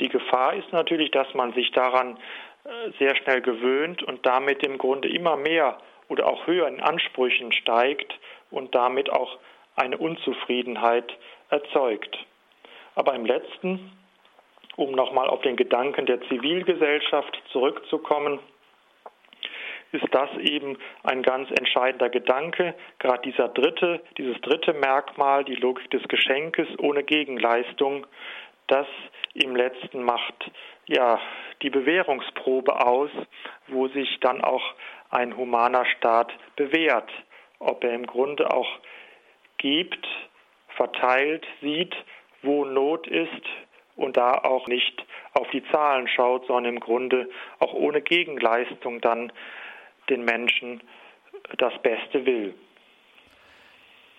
[0.00, 2.18] Die Gefahr ist natürlich, dass man sich daran
[2.64, 5.78] äh, sehr schnell gewöhnt und damit im Grunde immer mehr
[6.08, 8.18] oder auch höher in Ansprüchen steigt
[8.50, 9.38] und damit auch
[9.74, 11.16] eine Unzufriedenheit
[11.50, 12.18] erzeugt.
[12.98, 13.92] Aber im letzten,
[14.74, 18.40] um nochmal auf den Gedanken der Zivilgesellschaft zurückzukommen,
[19.92, 25.88] ist das eben ein ganz entscheidender Gedanke, gerade dieser dritte, dieses dritte Merkmal, die Logik
[25.92, 28.04] des Geschenkes ohne Gegenleistung,
[28.66, 28.88] das
[29.32, 30.50] im letzten macht
[30.86, 31.20] ja
[31.62, 33.10] die Bewährungsprobe aus,
[33.68, 34.74] wo sich dann auch
[35.10, 37.10] ein humaner Staat bewährt,
[37.60, 38.68] ob er im Grunde auch
[39.56, 40.04] gibt,
[40.76, 41.94] verteilt, sieht
[42.42, 43.42] wo Not ist
[43.96, 49.32] und da auch nicht auf die Zahlen schaut, sondern im Grunde auch ohne Gegenleistung dann
[50.08, 50.82] den Menschen
[51.56, 52.54] das Beste will.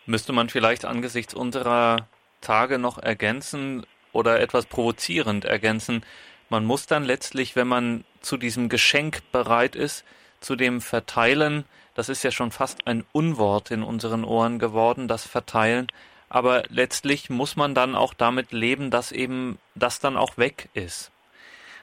[0.05, 2.07] Müsste man vielleicht angesichts unserer
[2.41, 6.03] Tage noch ergänzen oder etwas provozierend ergänzen,
[6.49, 10.03] man muss dann letztlich, wenn man zu diesem Geschenk bereit ist,
[10.39, 15.27] zu dem Verteilen, das ist ja schon fast ein Unwort in unseren Ohren geworden, das
[15.27, 15.87] Verteilen,
[16.29, 21.11] aber letztlich muss man dann auch damit leben, dass eben das dann auch weg ist.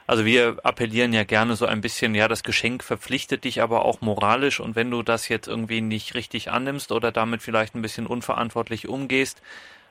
[0.06, 4.00] Also wir appellieren ja gerne so ein bisschen, ja, das Geschenk verpflichtet dich aber auch
[4.00, 8.06] moralisch und wenn du das jetzt irgendwie nicht richtig annimmst oder damit vielleicht ein bisschen
[8.06, 9.42] unverantwortlich umgehst,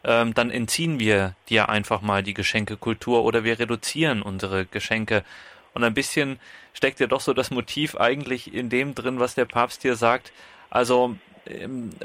[0.06, 5.26] ähm, dann entziehen wir dir einfach mal die Geschenkekultur oder wir reduzieren unsere Geschenke.
[5.74, 6.40] Und ein bisschen
[6.74, 10.32] steckt ja doch so das Motiv eigentlich in dem drin, was der Papst hier sagt.
[10.70, 11.18] Also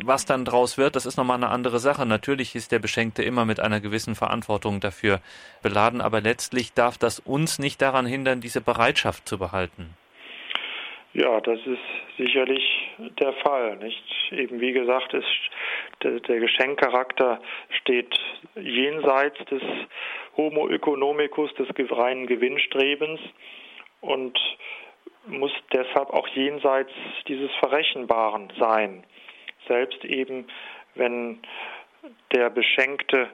[0.04, 2.04] was dann draus wird, das ist nochmal eine andere Sache.
[2.04, 5.20] Natürlich ist der Beschenkte immer mit einer gewissen Verantwortung dafür
[5.62, 9.96] beladen, aber letztlich darf das uns nicht daran hindern, diese Bereitschaft zu behalten.
[11.12, 12.62] Ja, das ist sicherlich
[13.18, 13.76] der Fall.
[13.78, 14.02] Nicht?
[14.30, 15.26] Eben wie gesagt, ist,
[16.02, 17.40] der, der Geschenkcharakter
[17.80, 18.14] steht
[18.54, 19.62] jenseits des
[20.36, 23.20] Homo economicus, des reinen Gewinnstrebens
[24.00, 24.38] und
[25.26, 26.92] muss deshalb auch jenseits
[27.26, 29.04] dieses Verrechenbaren sein
[29.70, 30.46] selbst eben,
[30.96, 31.38] wenn
[32.34, 33.28] der Beschenkte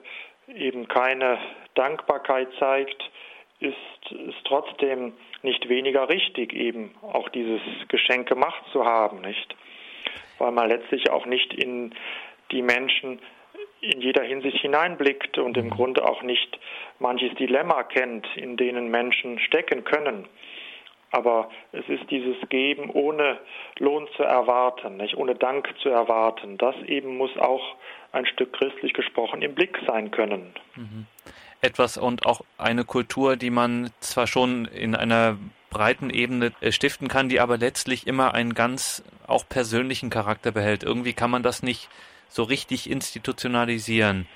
[0.55, 1.39] eben keine
[1.75, 3.11] Dankbarkeit zeigt,
[3.59, 3.75] ist
[4.11, 9.57] es trotzdem nicht weniger richtig, eben auch dieses Geschenk gemacht zu haben, nicht?
[10.39, 11.95] Weil man letztlich auch nicht in
[12.51, 13.19] die Menschen
[13.81, 15.71] in jeder Hinsicht hineinblickt und im mhm.
[15.71, 16.59] Grunde auch nicht
[16.99, 20.29] manches Dilemma kennt, in denen Menschen stecken können.
[21.11, 23.39] Aber es ist dieses Geben ohne
[23.79, 26.59] Lohn zu erwarten, nicht ohne Dank zu erwarten.
[26.59, 27.77] Das eben muss auch
[28.13, 30.53] ein Stück christlich gesprochen im Blick sein können.
[30.75, 31.07] Mhm.
[31.61, 35.39] Etwas und auch eine Kultur, die man zwar schon in einer
[35.71, 40.83] breiten Ebene äh, stiften kann, die aber letztlich immer einen ganz auch persönlichen Charakter behält.
[40.83, 41.89] Irgendwie kann man das nicht
[42.29, 44.27] so richtig institutionalisieren.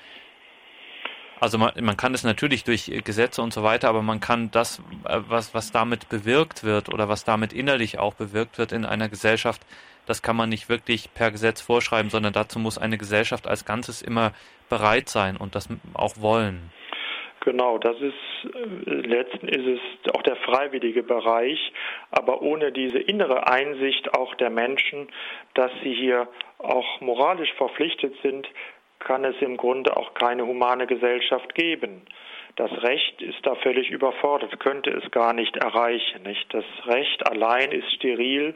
[1.40, 4.80] Also man, man kann es natürlich durch Gesetze und so weiter, aber man kann das,
[5.08, 9.08] äh, was, was damit bewirkt wird oder was damit innerlich auch bewirkt wird in einer
[9.08, 9.62] Gesellschaft,
[10.06, 14.02] das kann man nicht wirklich per Gesetz vorschreiben, sondern dazu muss eine Gesellschaft als Ganzes
[14.02, 14.32] immer
[14.68, 16.70] bereit sein und das auch wollen.
[17.42, 21.72] Genau, das ist äh, letzten ist es auch der freiwillige Bereich,
[22.10, 25.08] aber ohne diese innere Einsicht auch der Menschen,
[25.54, 28.46] dass sie hier auch moralisch verpflichtet sind,
[29.00, 32.02] kann es im Grunde auch keine humane Gesellschaft geben.
[32.56, 36.22] Das Recht ist da völlig überfordert, könnte es gar nicht erreichen.
[36.22, 36.52] Nicht?
[36.52, 38.54] Das Recht allein ist steril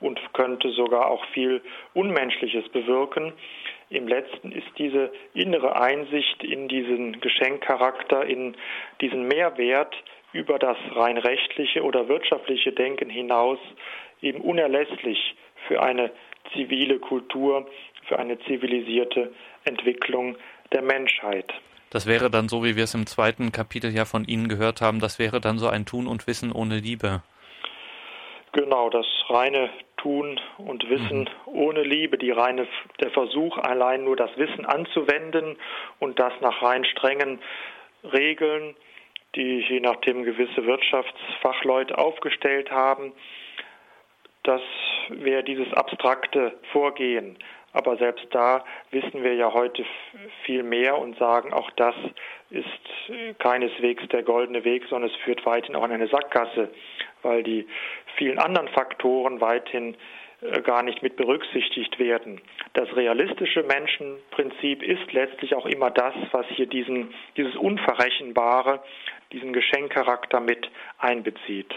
[0.00, 1.62] und könnte sogar auch viel
[1.94, 3.32] Unmenschliches bewirken.
[3.90, 8.56] Im letzten ist diese innere Einsicht in diesen Geschenkcharakter, in
[9.00, 9.94] diesen Mehrwert
[10.32, 13.58] über das rein rechtliche oder wirtschaftliche Denken hinaus
[14.22, 15.34] eben unerlässlich
[15.68, 16.10] für eine
[16.52, 17.68] zivile Kultur,
[18.06, 19.32] für eine zivilisierte
[19.64, 20.36] Entwicklung
[20.72, 21.52] der Menschheit.
[21.90, 24.98] Das wäre dann so, wie wir es im zweiten Kapitel ja von Ihnen gehört haben,
[24.98, 27.22] das wäre dann so ein Tun und Wissen ohne Liebe.
[28.52, 31.28] Genau, das reine Tun und Wissen mhm.
[31.46, 32.66] ohne Liebe, die reine,
[33.00, 35.56] der Versuch, allein nur das Wissen anzuwenden
[36.00, 37.40] und das nach rein strengen
[38.04, 38.74] Regeln,
[39.36, 43.12] die je nachdem gewisse Wirtschaftsfachleute aufgestellt haben,
[44.42, 44.60] das
[45.08, 47.38] wäre dieses abstrakte Vorgehen.
[47.72, 49.84] Aber selbst da wissen wir ja heute
[50.44, 51.94] viel mehr und sagen, auch das
[52.50, 56.70] ist keineswegs der goldene Weg, sondern es führt weithin auch in eine Sackgasse,
[57.22, 57.66] weil die
[58.16, 59.96] vielen anderen Faktoren weithin
[60.42, 62.40] äh, gar nicht mit berücksichtigt werden.
[62.74, 68.82] Das realistische Menschenprinzip ist letztlich auch immer das, was hier diesen, dieses Unverrechenbare,
[69.32, 71.72] diesen Geschenkcharakter mit einbezieht.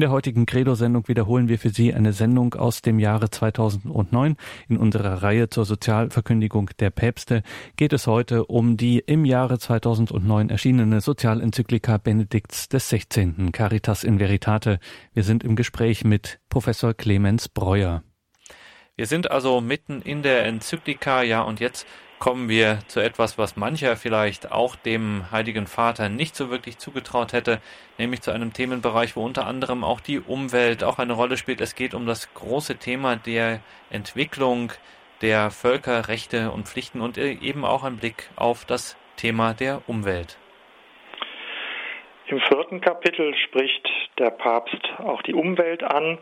[0.00, 4.34] In der heutigen Credo-Sendung wiederholen wir für Sie eine Sendung aus dem Jahre 2009.
[4.66, 7.42] In unserer Reihe zur Sozialverkündigung der Päpste
[7.76, 13.50] geht es heute um die im Jahre 2009 erschienene Sozialenzyklika Benedikts XVI.
[13.52, 14.78] Caritas in Veritate.
[15.12, 18.02] Wir sind im Gespräch mit Professor Clemens Breuer.
[18.96, 21.86] Wir sind also mitten in der Enzyklika, ja, und jetzt
[22.20, 27.32] kommen wir zu etwas, was mancher vielleicht auch dem Heiligen Vater nicht so wirklich zugetraut
[27.32, 27.60] hätte,
[27.96, 31.62] nämlich zu einem Themenbereich, wo unter anderem auch die Umwelt auch eine Rolle spielt.
[31.62, 34.70] Es geht um das große Thema der Entwicklung
[35.22, 40.36] der Völkerrechte und Pflichten und eben auch ein Blick auf das Thema der Umwelt.
[42.30, 43.88] Im vierten Kapitel spricht
[44.20, 46.16] der Papst auch die Umwelt an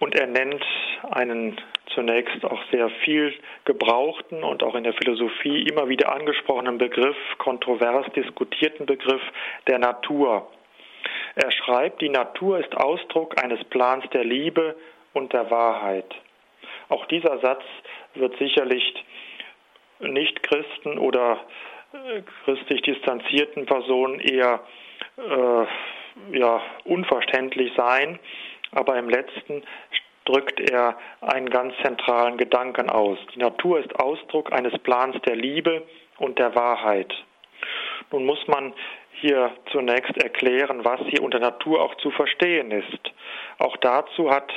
[0.00, 0.62] und er nennt
[1.10, 1.58] einen
[1.94, 3.32] zunächst auch sehr viel
[3.64, 9.22] gebrauchten und auch in der Philosophie immer wieder angesprochenen Begriff, kontrovers diskutierten Begriff
[9.66, 10.46] der Natur.
[11.36, 14.76] Er schreibt, die Natur ist Ausdruck eines Plans der Liebe
[15.14, 16.14] und der Wahrheit.
[16.90, 17.62] Auch dieser Satz
[18.12, 18.94] wird sicherlich
[20.00, 21.40] Nicht-Christen oder
[21.94, 24.60] äh, christlich distanzierten Personen eher
[25.16, 28.18] äh, ja, unverständlich sein,
[28.72, 29.62] aber im letzten
[30.24, 33.18] drückt er einen ganz zentralen Gedanken aus.
[33.34, 35.82] Die Natur ist Ausdruck eines Plans der Liebe
[36.18, 37.14] und der Wahrheit.
[38.10, 38.74] Nun muss man
[39.12, 43.12] hier zunächst erklären, was hier unter Natur auch zu verstehen ist.
[43.58, 44.52] Auch dazu hat,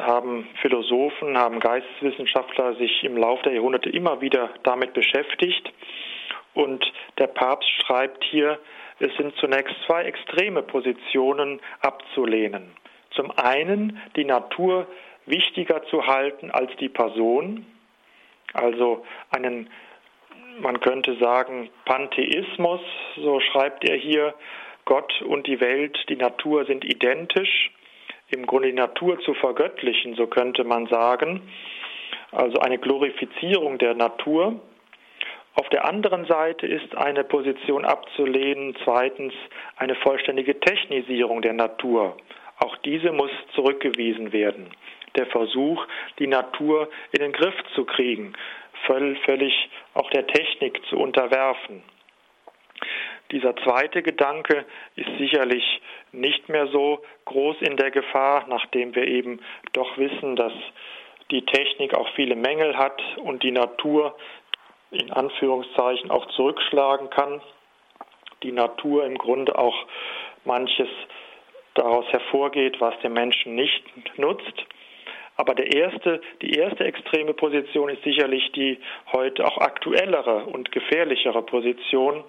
[0.00, 5.70] haben Philosophen, haben Geisteswissenschaftler sich im Laufe der Jahrhunderte immer wieder damit beschäftigt.
[6.54, 8.58] Und der Papst schreibt hier,
[8.98, 12.72] es sind zunächst zwei extreme Positionen abzulehnen.
[13.10, 14.86] Zum einen die Natur
[15.26, 17.66] wichtiger zu halten als die Person,
[18.52, 19.68] also einen,
[20.60, 22.80] man könnte sagen, Pantheismus,
[23.16, 24.34] so schreibt er hier,
[24.84, 27.70] Gott und die Welt, die Natur sind identisch,
[28.28, 31.42] im Grunde die Natur zu vergöttlichen, so könnte man sagen.
[32.32, 34.60] also eine Glorifizierung der Natur.
[35.56, 39.32] Auf der anderen Seite ist eine Position abzulehnen, zweitens
[39.76, 42.16] eine vollständige Technisierung der Natur.
[42.58, 44.70] Auch diese muss zurückgewiesen werden.
[45.16, 45.86] Der Versuch,
[46.18, 48.32] die Natur in den Griff zu kriegen,
[48.86, 51.82] völlig auch der Technik zu unterwerfen.
[53.30, 54.64] Dieser zweite Gedanke
[54.96, 55.80] ist sicherlich
[56.12, 59.40] nicht mehr so groß in der Gefahr, nachdem wir eben
[59.72, 60.52] doch wissen, dass
[61.30, 64.16] die Technik auch viele Mängel hat und die Natur
[64.90, 67.40] in Anführungszeichen auch zurückschlagen kann.
[68.42, 69.86] Die Natur im Grunde auch
[70.44, 70.88] manches
[71.74, 73.82] daraus hervorgeht, was dem Menschen nicht
[74.18, 74.64] nutzt.
[75.36, 78.78] Aber der erste, die erste extreme Position ist sicherlich die
[79.12, 82.22] heute auch aktuellere und gefährlichere Position,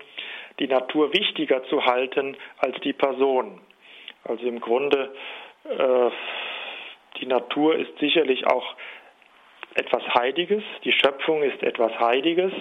[0.60, 3.62] die Natur wichtiger zu halten als die Person.
[4.24, 5.14] Also im Grunde,
[5.66, 6.10] äh,
[7.20, 8.76] die Natur ist sicherlich auch
[9.76, 12.54] etwas Heiliges, die Schöpfung ist etwas Heiliges,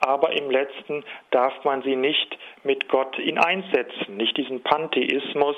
[0.00, 5.56] aber im letzten darf man sie nicht mit Gott in einsetzen, nicht diesen Pantheismus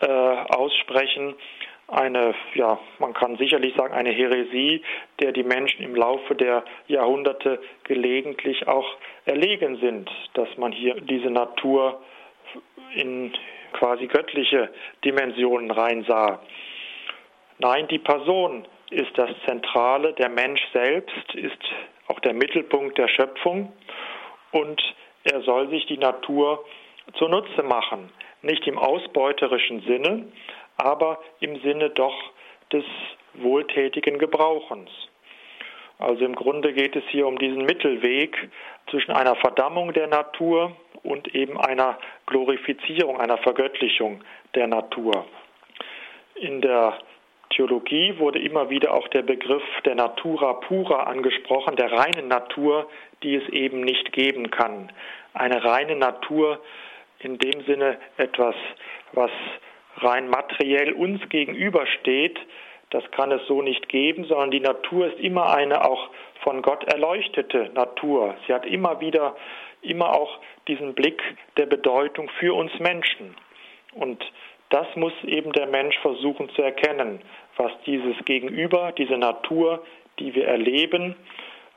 [0.00, 1.34] äh, aussprechen,
[1.86, 4.82] eine, ja, man kann sicherlich sagen, eine Häresie,
[5.20, 8.86] der die Menschen im Laufe der Jahrhunderte gelegentlich auch
[9.26, 12.02] erlegen sind, dass man hier diese Natur
[12.94, 13.32] in
[13.72, 14.70] quasi göttliche
[15.04, 16.40] Dimensionen reinsah.
[17.58, 21.58] Nein, die Person ist das Zentrale, der Mensch selbst ist
[22.08, 23.72] auch der Mittelpunkt der Schöpfung
[24.52, 24.82] und
[25.24, 26.64] er soll sich die Natur
[27.14, 28.10] zunutze machen,
[28.42, 30.26] nicht im ausbeuterischen Sinne,
[30.76, 32.14] aber im Sinne doch
[32.72, 32.84] des
[33.34, 34.90] wohltätigen Gebrauchens.
[35.98, 38.36] Also im Grunde geht es hier um diesen Mittelweg
[38.90, 44.22] zwischen einer Verdammung der Natur und eben einer Glorifizierung, einer Vergöttlichung
[44.54, 45.26] der Natur.
[46.34, 46.98] In der
[47.54, 52.88] Theologie wurde immer wieder auch der Begriff der Natura pura angesprochen, der reinen Natur,
[53.22, 54.90] die es eben nicht geben kann.
[55.34, 56.60] Eine reine Natur
[57.20, 58.54] in dem Sinne etwas,
[59.12, 59.30] was
[59.98, 62.38] rein materiell uns gegenübersteht,
[62.90, 66.10] das kann es so nicht geben, sondern die Natur ist immer eine auch
[66.42, 68.36] von Gott erleuchtete Natur.
[68.46, 69.36] Sie hat immer wieder,
[69.82, 70.38] immer auch
[70.68, 71.20] diesen Blick
[71.56, 73.34] der Bedeutung für uns Menschen.
[73.94, 74.24] Und
[74.74, 77.20] das muss eben der Mensch versuchen zu erkennen,
[77.56, 79.84] was dieses Gegenüber, diese Natur,
[80.18, 81.14] die wir erleben,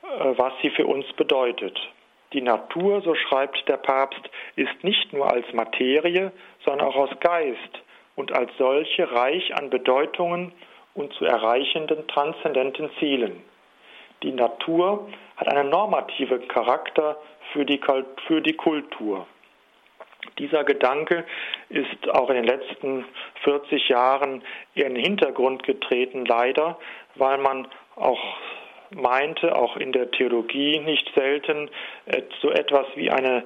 [0.02, 1.78] äh, was sie für uns bedeutet.
[2.32, 4.20] Die Natur, so schreibt der Papst,
[4.56, 6.32] ist nicht nur als Materie,
[6.64, 7.82] sondern auch aus Geist
[8.16, 10.50] und als solche reich an Bedeutungen
[10.94, 13.44] und zu erreichenden transzendenten Zielen.
[14.24, 17.16] Die Natur hat einen normativen Charakter
[17.52, 17.80] für die,
[18.26, 19.28] für die Kultur.
[20.38, 21.24] Dieser Gedanke
[21.68, 23.04] ist auch in den letzten
[23.44, 24.42] 40 Jahren
[24.74, 26.78] in den Hintergrund getreten, leider,
[27.14, 28.20] weil man auch
[28.90, 31.70] meinte, auch in der Theologie nicht selten,
[32.40, 33.44] so etwas wie eine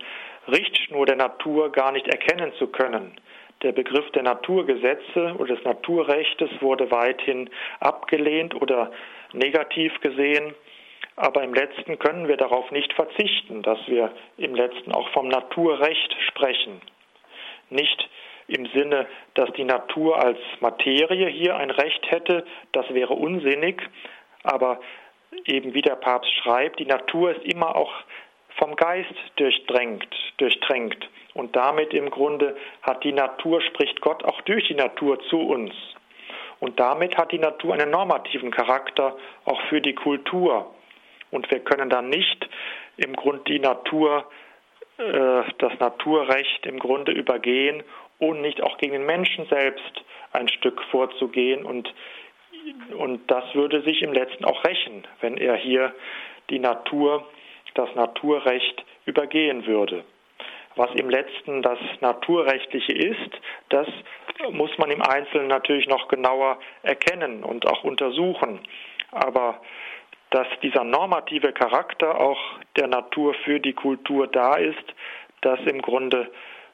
[0.49, 3.17] Richtschnur der Natur gar nicht erkennen zu können.
[3.63, 7.49] Der Begriff der Naturgesetze oder des Naturrechtes wurde weithin
[7.79, 8.91] abgelehnt oder
[9.33, 10.55] negativ gesehen.
[11.17, 16.17] Aber im letzten können wir darauf nicht verzichten, dass wir im letzten auch vom Naturrecht
[16.29, 16.81] sprechen.
[17.71, 18.09] Nicht
[18.49, 23.81] im Sinne, dass die Natur als Materie hier ein Recht hätte, das wäre unsinnig,
[24.43, 24.81] aber
[25.47, 27.93] eben wie der Papst schreibt, die Natur ist immer auch
[28.59, 31.09] vom Geist durchdrängt, durchtränkt.
[31.35, 35.73] Und damit im Grunde hat die Natur, spricht Gott auch durch die Natur zu uns.
[36.61, 40.73] Und damit hat die Natur einen normativen Charakter auch für die Kultur.
[41.33, 42.49] Und wir können dann nicht
[42.99, 44.31] im Grunde die Natur,
[44.99, 47.83] äh, das Naturrecht im Grunde übergehen,
[48.21, 51.65] ohne nicht auch gegen den Menschen selbst ein Stück vorzugehen.
[51.65, 51.93] Und,
[52.97, 55.93] und das würde sich im letzten auch rächen, wenn er hier
[56.51, 57.27] die Natur,
[57.75, 60.05] das Naturrecht übergehen würde.
[60.77, 63.31] Was im letzten das Naturrechtliche ist,
[63.71, 63.87] das
[64.51, 68.61] muss man im Einzelnen natürlich noch genauer erkennen und auch untersuchen.
[69.11, 69.61] Aber
[70.33, 72.41] dass dieser normative Charakter auch
[72.77, 74.83] der Natur für die Kultur da ist,
[75.43, 76.31] das im Grunde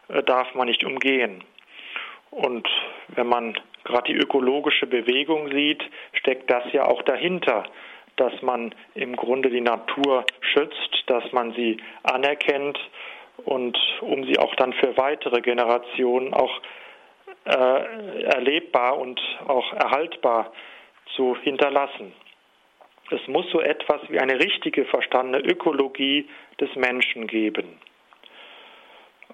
[0.09, 1.43] äh, darf man nicht umgehen.
[2.31, 2.69] Und
[3.09, 5.83] wenn man gerade die ökologische Bewegung sieht,
[6.13, 7.65] steckt das ja auch dahinter,
[8.17, 12.79] dass man im Grunde die Natur schützt, dass man sie anerkennt
[13.45, 16.61] und um sie auch dann für weitere Generationen auch
[17.45, 20.53] äh, erlebbar und auch erhaltbar
[21.17, 22.13] zu hinterlassen.
[23.11, 26.29] Es muss so etwas wie eine richtige verstandene Ökologie
[26.61, 27.79] des Menschen geben.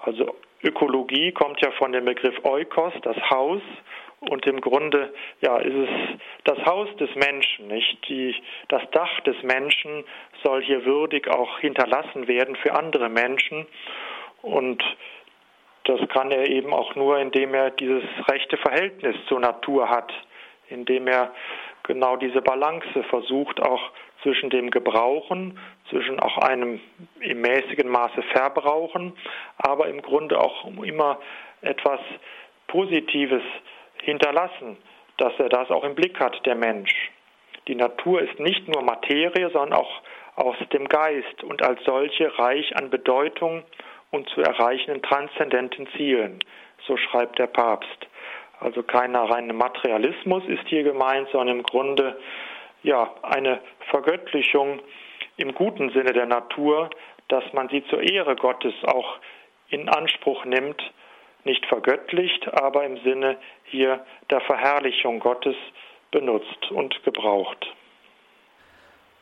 [0.00, 3.62] Also Ökologie kommt ja von dem Begriff Oikos, das Haus,
[4.30, 5.88] Und im Grunde, ja, ist es
[6.44, 8.08] das Haus des Menschen, nicht?
[8.08, 8.34] Die,
[8.68, 10.04] das Dach des Menschen
[10.42, 13.66] soll hier würdig auch hinterlassen werden für andere Menschen.
[14.42, 14.82] Und
[15.84, 20.12] das kann er eben auch nur, indem er dieses rechte Verhältnis zur Natur hat,
[20.68, 21.34] indem er
[21.84, 23.90] genau diese Balance versucht, auch
[24.22, 25.58] zwischen dem Gebrauchen,
[25.90, 26.80] zwischen auch einem
[27.20, 29.12] im mäßigen Maße Verbrauchen,
[29.58, 31.18] aber im Grunde auch immer
[31.60, 32.00] etwas
[32.66, 33.42] Positives
[34.02, 34.76] hinterlassen,
[35.18, 37.10] dass er das auch im Blick hat, der Mensch.
[37.68, 40.02] Die Natur ist nicht nur Materie, sondern auch
[40.36, 43.62] aus dem Geist und als solche reich an Bedeutung
[44.10, 46.40] und zu erreichenden transzendenten Zielen.
[46.86, 48.06] So schreibt der Papst.
[48.64, 52.18] Also kein reiner Materialismus ist hier gemeint, sondern im Grunde
[52.82, 53.60] ja eine
[53.90, 54.80] Vergöttlichung
[55.36, 56.88] im guten Sinne der Natur,
[57.28, 59.18] dass man sie zur Ehre Gottes auch
[59.68, 60.82] in Anspruch nimmt
[61.44, 65.56] nicht vergöttlicht, aber im Sinne hier der Verherrlichung Gottes
[66.10, 67.66] benutzt und gebraucht.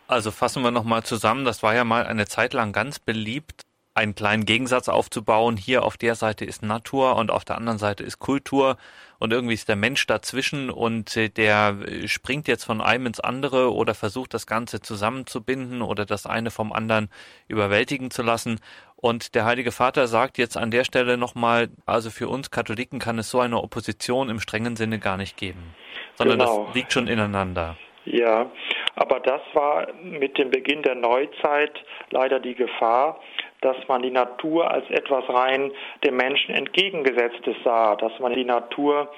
[0.07, 3.63] Also fassen wir nochmal zusammen, das war ja mal eine Zeit lang ganz beliebt,
[3.95, 5.57] einen kleinen Gegensatz aufzubauen.
[5.57, 8.77] Hier auf der Seite ist Natur und auf der anderen Seite ist Kultur
[9.23, 13.21] und irgendwie ist der Mensch dazwischen und äh, der äh, springt jetzt von einem ins
[13.21, 17.09] andere oder versucht das Ganze zusammenzubinden oder das eine vom anderen
[17.47, 18.59] überwältigen zu lassen.
[18.97, 23.17] Und der Heilige Vater sagt jetzt an der Stelle nochmal, also für uns Katholiken kann
[23.21, 25.73] es so eine Opposition im strengen Sinne gar nicht geben,
[26.17, 26.65] sondern genau.
[26.65, 27.77] das liegt schon ineinander.
[28.05, 28.51] Ja,
[28.97, 31.79] aber das war mit dem Beginn der Neuzeit
[32.11, 33.21] leider die Gefahr,
[33.63, 35.73] dass man die Natur als etwas rein
[36.05, 39.11] dem Menschen entgegengesetztes sah, dass man die Natur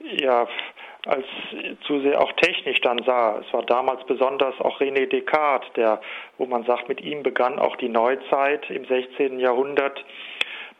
[0.00, 0.46] ja
[1.06, 1.24] als
[1.86, 3.38] zu sehr auch technisch dann sah.
[3.38, 6.00] Es war damals besonders auch René Descartes, der,
[6.36, 9.38] wo man sagt, mit ihm begann auch die Neuzeit im 16.
[9.38, 10.04] Jahrhundert.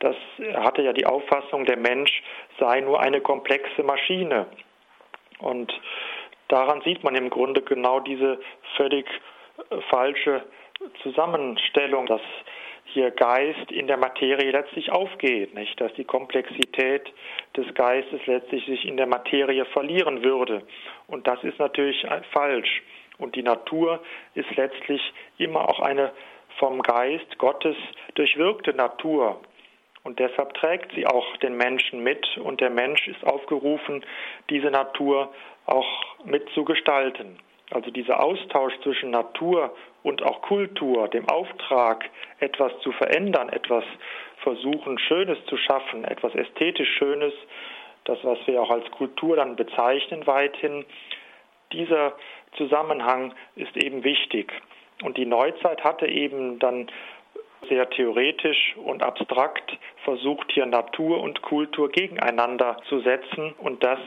[0.01, 0.16] Das
[0.57, 2.22] hatte ja die Auffassung, der Mensch
[2.59, 4.47] sei nur eine komplexe Maschine.
[5.38, 5.72] Und
[6.49, 8.40] daran sieht man im Grunde genau diese
[8.76, 9.07] völlig
[9.90, 10.42] falsche
[11.03, 12.20] Zusammenstellung, dass
[12.97, 15.78] hier Geist in der Materie letztlich aufgeht, nicht?
[15.78, 17.12] dass die Komplexität
[17.55, 20.62] des Geistes letztlich sich in der Materie verlieren würde.
[21.07, 22.82] Und das ist natürlich falsch.
[23.18, 24.01] Und die Natur
[24.34, 25.03] ist letztlich
[25.36, 26.11] immer auch eine
[26.59, 27.76] vom Geist Gottes
[28.14, 29.42] durchwirkte Natur.
[30.03, 34.07] Und deshalb trägt sie auch den Menschen mit und der Mensch ist aufgerufen,
[34.49, 35.34] diese Natur
[35.66, 37.38] auch mitzugestalten.
[37.71, 42.09] Also dieser Austausch zwischen Natur und auch Kultur, dem Auftrag,
[42.39, 43.85] etwas zu verändern, etwas
[44.39, 47.33] versuchen, Schönes zu schaffen, etwas ästhetisch Schönes,
[48.05, 50.85] das, was wir auch als Kultur dann bezeichnen, weithin,
[51.73, 52.14] dieser
[52.57, 54.53] Zusammenhang ist eben wichtig.
[55.03, 56.87] Und die Neuzeit hatte eben dann
[57.69, 63.55] sehr theoretisch und abstrakt versucht, hier Natur und Kultur gegeneinander zu setzen.
[63.59, 63.99] Und das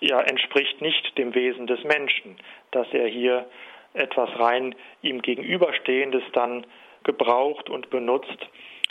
[0.00, 2.36] ja, entspricht nicht dem Wesen des Menschen,
[2.70, 3.46] dass er hier
[3.94, 6.66] etwas rein ihm gegenüberstehendes dann
[7.04, 8.38] gebraucht und benutzt.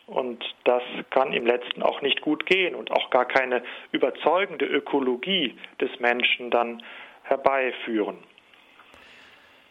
[0.07, 5.57] Und das kann im letzten auch nicht gut gehen und auch gar keine überzeugende Ökologie
[5.81, 6.81] des Menschen dann
[7.23, 8.17] herbeiführen.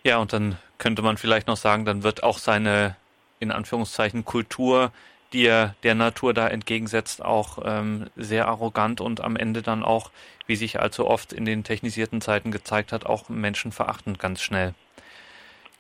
[0.05, 2.97] Ja, und dann könnte man vielleicht noch sagen, dann wird auch seine
[3.41, 4.93] in Anführungszeichen Kultur,
[5.33, 10.11] die er der Natur da entgegensetzt, auch ähm, sehr arrogant und am Ende dann auch,
[10.47, 14.75] wie sich allzu oft in den technisierten Zeiten gezeigt hat, auch menschenverachtend ganz schnell.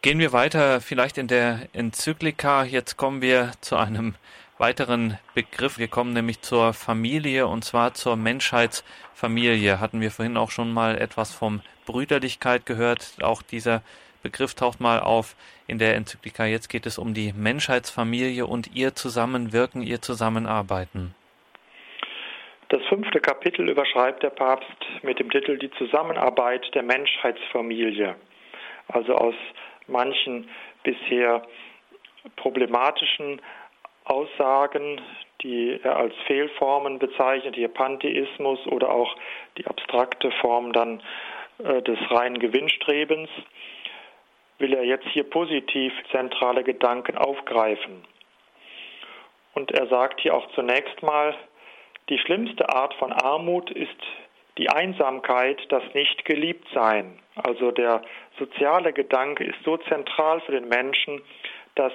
[0.03, 2.64] Gehen wir weiter, vielleicht in der Enzyklika.
[2.64, 4.14] Jetzt kommen wir zu einem
[4.59, 5.78] weiteren Begriff.
[5.78, 9.80] Wir kommen nämlich zur Familie und zwar zur Menschheitsfamilie.
[9.80, 13.16] Hatten wir vorhin auch schon mal etwas vom Brüderlichkeit gehört.
[13.22, 13.82] Auch dieser
[14.22, 15.36] Begriff taucht mal auf
[15.66, 16.44] in der Enzyklika.
[16.44, 21.14] Jetzt geht es um die Menschheitsfamilie und ihr Zusammenwirken, ihr Zusammenarbeiten.
[22.68, 28.16] Das fünfte Kapitel überschreibt der Papst mit dem Titel Die Zusammenarbeit der Menschheitsfamilie.
[28.88, 29.34] Also aus
[29.86, 30.48] manchen
[30.82, 31.42] bisher
[32.34, 33.40] problematischen
[34.04, 35.00] Aussagen,
[35.42, 39.14] die er als Fehlformen bezeichnet, hier Pantheismus oder auch
[39.58, 41.02] die abstrakte Form dann
[41.58, 43.28] äh, des reinen Gewinnstrebens,
[44.59, 48.04] will er jetzt hier positiv zentrale Gedanken aufgreifen.
[49.54, 51.34] Und er sagt hier auch zunächst mal,
[52.09, 53.96] die schlimmste Art von Armut ist
[54.59, 57.18] die Einsamkeit, das Nicht-Geliebt-Sein.
[57.34, 58.02] Also der
[58.38, 61.20] soziale Gedanke ist so zentral für den Menschen,
[61.74, 61.92] dass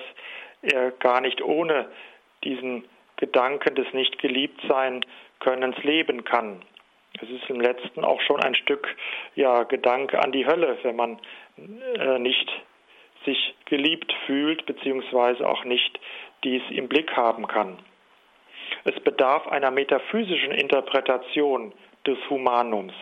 [0.62, 1.90] er gar nicht ohne
[2.44, 2.84] diesen
[3.18, 5.06] Gedanken des Nicht-Geliebt-Sein
[5.40, 6.62] Könnens leben kann.
[7.22, 8.88] Es ist im letzten auch schon ein Stück
[9.36, 11.20] ja, Gedanke an die Hölle, wenn man
[11.58, 12.50] äh, nicht
[13.26, 16.00] sich geliebt fühlt, beziehungsweise auch nicht
[16.44, 17.78] dies im Blick haben kann.
[18.84, 21.74] Es bedarf einer metaphysischen Interpretation
[22.06, 22.94] des Humanums.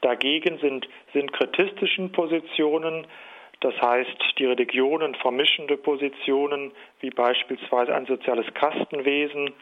[0.00, 3.06] Dagegen sind synkretistischen Positionen,
[3.60, 9.54] das heißt die Religionen vermischende Positionen, wie beispielsweise ein soziales Kastenwesen,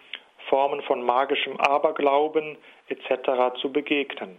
[0.49, 2.59] Formen von magischem Aberglauben
[2.89, 3.61] etc.
[3.61, 4.37] zu begegnen.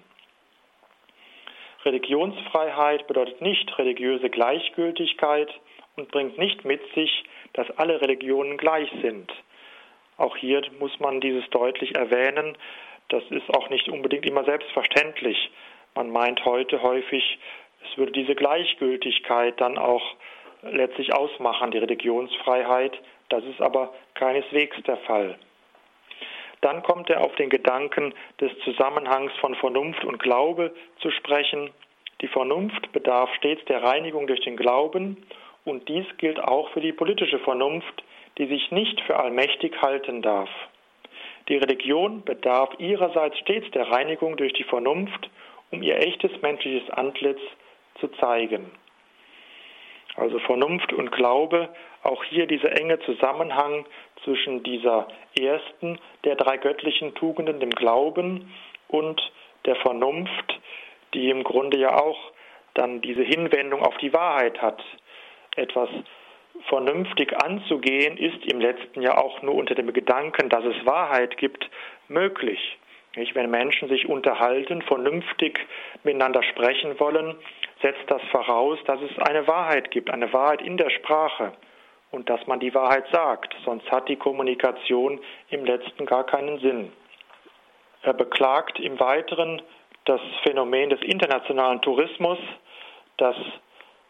[1.85, 5.49] Religionsfreiheit bedeutet nicht religiöse Gleichgültigkeit
[5.95, 7.23] und bringt nicht mit sich,
[7.53, 9.31] dass alle Religionen gleich sind.
[10.17, 12.57] Auch hier muss man dieses deutlich erwähnen.
[13.09, 15.51] Das ist auch nicht unbedingt immer selbstverständlich.
[15.95, 17.37] Man meint heute häufig,
[17.83, 20.15] es würde diese Gleichgültigkeit dann auch
[20.63, 22.97] letztlich ausmachen, die Religionsfreiheit.
[23.29, 25.37] Das ist aber keineswegs der Fall.
[26.63, 31.71] Dann kommt er auf den Gedanken des Zusammenhangs von Vernunft und Glaube zu sprechen.
[32.21, 35.17] Die Vernunft bedarf stets der Reinigung durch den Glauben
[35.65, 38.03] und dies gilt auch für die politische Vernunft,
[38.37, 40.49] die sich nicht für allmächtig halten darf.
[41.49, 45.29] Die Religion bedarf ihrerseits stets der Reinigung durch die Vernunft,
[45.69, 47.41] um ihr echtes menschliches Antlitz
[47.99, 48.71] zu zeigen.
[50.15, 51.67] Also Vernunft und Glaube,
[52.03, 53.85] auch hier dieser enge Zusammenhang
[54.23, 55.07] zwischen dieser
[55.39, 58.53] ersten der drei göttlichen Tugenden, dem Glauben,
[58.93, 59.19] und
[59.65, 60.59] der Vernunft,
[61.13, 62.31] die im Grunde ja auch
[62.75, 64.83] dann diese Hinwendung auf die Wahrheit hat.
[65.55, 65.89] Etwas
[66.69, 71.69] vernünftig anzugehen, ist im letzten Jahr auch nur unter dem Gedanken, dass es Wahrheit gibt,
[72.07, 72.77] möglich.
[73.15, 75.59] Wenn Menschen sich unterhalten, vernünftig
[76.03, 77.35] miteinander sprechen wollen,
[77.81, 81.53] setzt das voraus, dass es eine Wahrheit gibt, eine Wahrheit in der Sprache
[82.13, 86.93] und dass man die Wahrheit sagt, sonst hat die Kommunikation im letzten gar keinen Sinn.
[88.03, 89.61] Er beklagt im Weiteren
[90.05, 92.37] das Phänomen des internationalen Tourismus,
[93.17, 93.35] das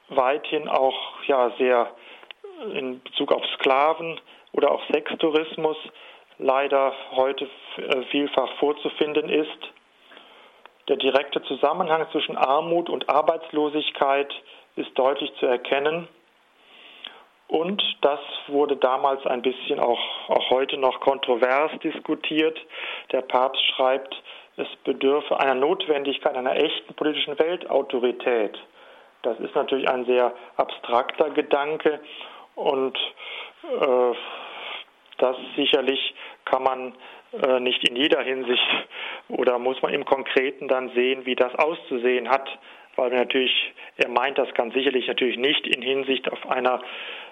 [0.09, 1.91] weithin auch ja sehr
[2.73, 4.19] in Bezug auf Sklaven
[4.51, 5.77] oder auch Sextourismus
[6.39, 7.47] leider heute
[7.77, 9.71] äh, vielfach vorzufinden ist.
[10.89, 14.33] Der direkte Zusammenhang zwischen Armut und Arbeitslosigkeit
[14.75, 16.09] ist deutlich zu erkennen.
[17.53, 22.57] Und das wurde damals ein bisschen auch, auch heute noch kontrovers diskutiert.
[23.11, 24.15] Der Papst schreibt,
[24.57, 28.57] es bedürfe einer Notwendigkeit einer echten politischen Weltautorität.
[29.21, 31.99] Das ist natürlich ein sehr abstrakter Gedanke
[32.55, 32.97] und
[33.69, 34.15] äh,
[35.19, 36.95] das sicherlich kann man
[37.33, 38.67] äh, nicht in jeder Hinsicht
[39.29, 42.49] oder muss man im Konkreten dann sehen, wie das auszusehen hat,
[42.95, 46.81] weil natürlich, er meint das ganz sicherlich natürlich nicht in Hinsicht auf einer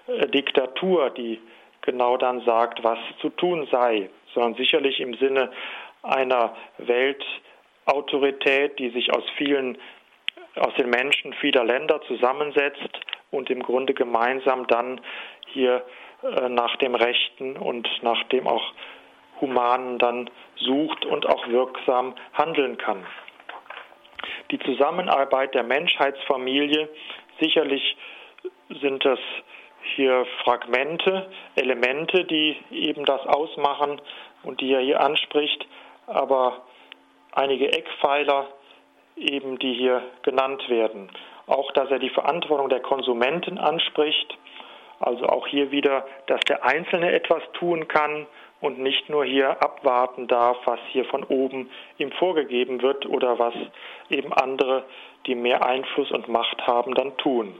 [0.08, 1.40] äh, Diktatur, die
[1.82, 5.52] genau dann sagt, was zu tun sei, sondern sicherlich im Sinne
[6.04, 9.78] einer Weltautorität, die sich aus vielen,
[10.56, 13.00] aus den Menschen vieler Länder zusammensetzt
[13.32, 15.02] und im Grunde gemeinsam dann
[15.48, 15.84] hier
[16.24, 18.74] äh, nach dem Rechten und nach dem auch
[19.40, 23.06] Humanen dann sucht und auch wirksam handeln kann.
[24.52, 26.90] Die Zusammenarbeit der Menschheitsfamilie,
[27.40, 27.96] sicherlich
[28.82, 29.20] sind das
[29.96, 34.02] hier Fragmente, Elemente, die eben das ausmachen
[34.44, 35.66] und die er hier anspricht,
[36.06, 36.64] aber
[37.32, 38.48] einige Eckpfeiler
[39.16, 41.10] eben, die hier genannt werden.
[41.48, 44.38] Auch, dass er die Verantwortung der Konsumenten anspricht,
[45.00, 48.28] also auch hier wieder, dass der Einzelne etwas tun kann
[48.62, 53.56] und nicht nur hier abwarten darf, was hier von oben ihm vorgegeben wird oder was
[54.10, 54.86] eben andere,
[55.26, 57.56] die mehr Einfluss und Macht haben, dann tun.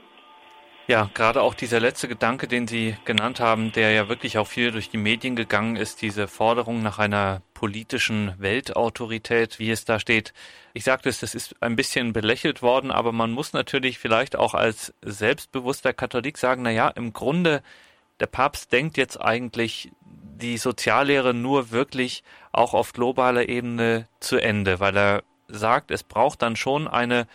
[0.88, 4.72] Ja, gerade auch dieser letzte Gedanke, den Sie genannt haben, der ja wirklich auch viel
[4.72, 10.32] durch die Medien gegangen ist, diese Forderung nach einer politischen Weltautorität, wie es da steht.
[10.74, 14.54] Ich sagte es, das ist ein bisschen belächelt worden, aber man muss natürlich vielleicht auch
[14.54, 17.62] als selbstbewusster Katholik sagen, na ja, im Grunde
[18.20, 19.90] der Papst denkt jetzt eigentlich
[20.42, 26.42] die Soziallehre nur wirklich auch auf globaler Ebene zu Ende, weil er sagt, es braucht
[26.42, 27.26] dann schon eine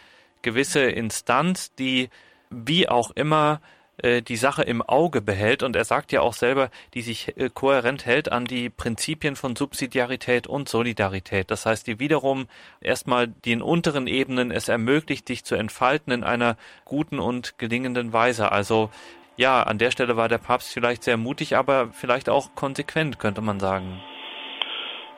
[0.42, 2.10] gewisse Instanz, die
[2.50, 3.62] wie auch immer
[3.98, 7.50] äh, die Sache im Auge behält und er sagt ja auch selber, die sich äh,
[7.52, 11.50] kohärent hält an die Prinzipien von Subsidiarität und Solidarität.
[11.50, 12.48] Das heißt, die wiederum
[12.80, 18.52] erstmal den unteren Ebenen es ermöglicht, dich zu entfalten in einer guten und gelingenden Weise.
[18.52, 18.92] Also
[19.38, 23.42] ja, an der Stelle war der Papst vielleicht sehr mutig, aber vielleicht auch konsequent, könnte
[23.42, 24.02] man sagen.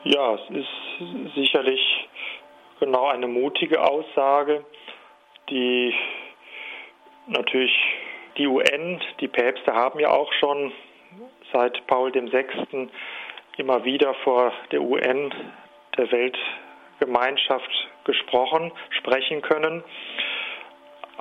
[0.04, 1.80] Ja, es ist sicherlich
[2.78, 4.64] genau eine mutige Aussage,
[5.48, 5.94] die
[7.26, 7.72] natürlich
[8.36, 10.72] die UN, die Päpste haben ja auch schon
[11.52, 12.88] seit Paul VI.
[13.56, 15.32] immer wieder vor der UN,
[15.96, 19.82] der Weltgemeinschaft gesprochen, sprechen können.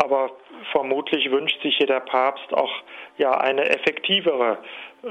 [0.01, 0.31] Aber
[0.71, 2.71] vermutlich wünscht sich hier der Papst auch
[3.17, 4.57] ja eine effektivere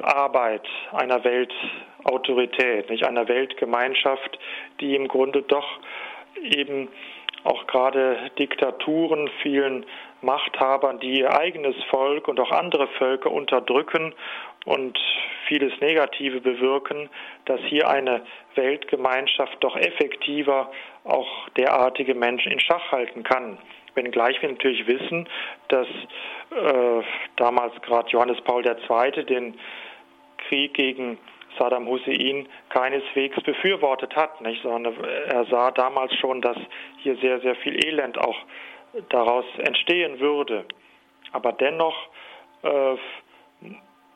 [0.03, 4.39] Arbeit einer Weltautorität, nicht einer Weltgemeinschaft,
[4.81, 5.79] die im Grunde doch
[6.43, 6.89] eben
[7.45, 9.85] auch gerade Diktaturen, vielen
[10.23, 14.15] Machthabern, die ihr eigenes Volk und auch andere Völker unterdrücken
[14.65, 14.99] und
[15.47, 17.09] vieles Negative bewirken,
[17.45, 18.23] dass hier eine
[18.55, 20.71] Weltgemeinschaft doch effektiver
[21.05, 23.59] auch derartige Menschen in Schach halten kann.
[23.99, 25.29] Wenngleich wir natürlich wissen,
[25.67, 27.03] dass äh,
[27.35, 29.25] damals gerade Johannes Paul II.
[29.25, 29.59] den
[30.47, 31.19] Krieg gegen
[31.59, 34.63] Saddam Hussein keineswegs befürwortet hat, nicht?
[34.63, 36.57] sondern er sah damals schon, dass
[36.99, 38.37] hier sehr, sehr viel Elend auch
[39.09, 40.65] daraus entstehen würde.
[41.33, 41.97] Aber dennoch
[42.63, 42.95] äh,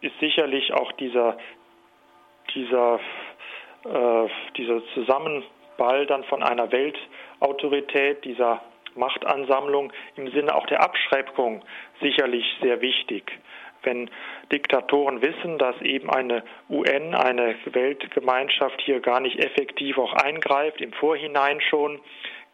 [0.00, 1.36] ist sicherlich auch dieser,
[2.54, 3.00] dieser,
[3.84, 8.62] äh, dieser Zusammenball dann von einer Weltautorität, dieser
[8.94, 11.62] Machtansammlung im Sinne auch der Abschreckung
[12.00, 13.32] sicherlich sehr wichtig.
[13.82, 14.10] Wenn
[14.52, 20.92] Diktatoren wissen, dass eben eine UN, eine Weltgemeinschaft hier gar nicht effektiv auch eingreift, im
[20.92, 22.00] Vorhinein schon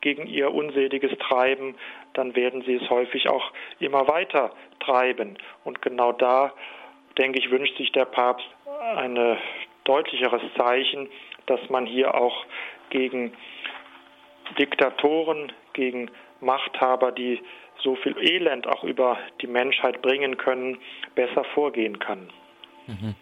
[0.01, 1.74] gegen ihr unseliges Treiben,
[2.14, 5.36] dann werden sie es häufig auch immer weiter treiben.
[5.64, 6.53] Und genau da,
[7.18, 8.47] denke ich, wünscht sich der Papst
[8.97, 9.39] ein
[9.84, 11.11] deutlicheres Zeichen,
[11.47, 12.45] dass man hier auch
[12.91, 13.32] gegen
[14.59, 16.11] Diktatoren, gegen
[16.41, 17.41] Machthaber, die
[17.82, 20.78] so viel Elend auch über die Menschheit bringen können,
[21.14, 22.30] besser vorgehen kann.
[22.86, 23.14] Mhm.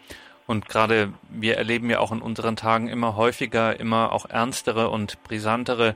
[0.47, 5.21] Und gerade wir erleben ja auch in unseren Tagen immer häufiger, immer auch ernstere und
[5.23, 5.95] brisantere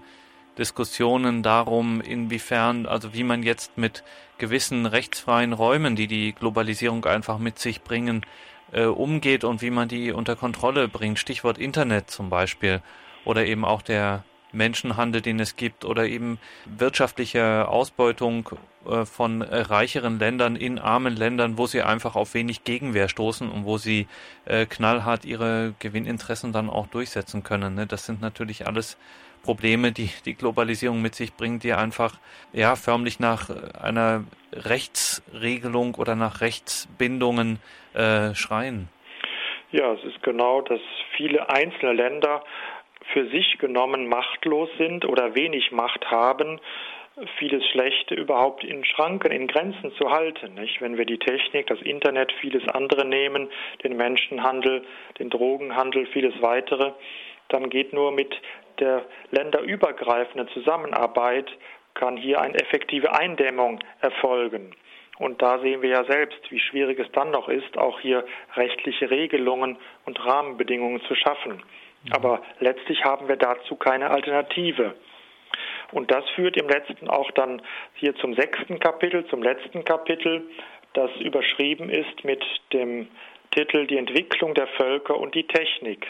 [0.57, 4.03] Diskussionen darum, inwiefern, also wie man jetzt mit
[4.37, 8.25] gewissen rechtsfreien Räumen, die die Globalisierung einfach mit sich bringen,
[8.73, 11.19] äh, umgeht und wie man die unter Kontrolle bringt.
[11.19, 12.81] Stichwort Internet zum Beispiel
[13.23, 18.49] oder eben auch der Menschenhandel, den es gibt, oder eben wirtschaftliche Ausbeutung
[18.85, 23.65] äh, von reicheren Ländern in armen Ländern, wo sie einfach auf wenig Gegenwehr stoßen und
[23.65, 24.07] wo sie
[24.45, 27.75] äh, knallhart ihre Gewinninteressen dann auch durchsetzen können.
[27.75, 27.87] Ne?
[27.87, 28.97] Das sind natürlich alles
[29.43, 32.19] Probleme, die die Globalisierung mit sich bringt, die einfach
[32.53, 33.49] ja förmlich nach
[33.81, 34.23] einer
[34.53, 37.59] Rechtsregelung oder nach Rechtsbindungen
[37.93, 38.89] äh, schreien.
[39.71, 40.81] Ja, es ist genau, dass
[41.15, 42.43] viele einzelne Länder
[43.13, 46.59] für sich genommen machtlos sind oder wenig Macht haben,
[47.37, 50.53] vieles Schlechte überhaupt in Schranken, in Grenzen zu halten.
[50.55, 50.81] Nicht?
[50.81, 53.49] Wenn wir die Technik, das Internet, vieles andere nehmen,
[53.83, 54.83] den Menschenhandel,
[55.19, 56.93] den Drogenhandel, vieles weitere,
[57.49, 58.33] dann geht nur mit
[58.79, 61.51] der länderübergreifenden Zusammenarbeit
[61.93, 64.71] kann hier eine effektive Eindämmung erfolgen.
[65.19, 69.11] Und da sehen wir ja selbst, wie schwierig es dann noch ist, auch hier rechtliche
[69.11, 71.61] Regelungen und Rahmenbedingungen zu schaffen.
[72.03, 72.13] Mhm.
[72.13, 74.95] Aber letztlich haben wir dazu keine Alternative.
[75.91, 77.61] Und das führt im letzten auch dann
[77.95, 80.49] hier zum sechsten Kapitel, zum letzten Kapitel,
[80.93, 82.43] das überschrieben ist mit
[82.73, 83.07] dem
[83.51, 86.07] Titel Die Entwicklung der Völker und die Technik.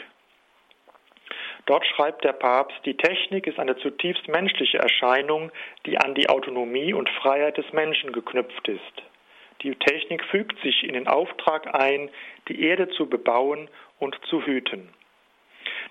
[1.66, 5.52] Dort schreibt der Papst, die Technik ist eine zutiefst menschliche Erscheinung,
[5.86, 9.02] die an die Autonomie und Freiheit des Menschen geknüpft ist.
[9.62, 12.10] Die Technik fügt sich in den Auftrag ein,
[12.48, 13.68] die Erde zu bebauen
[14.00, 14.92] und zu hüten.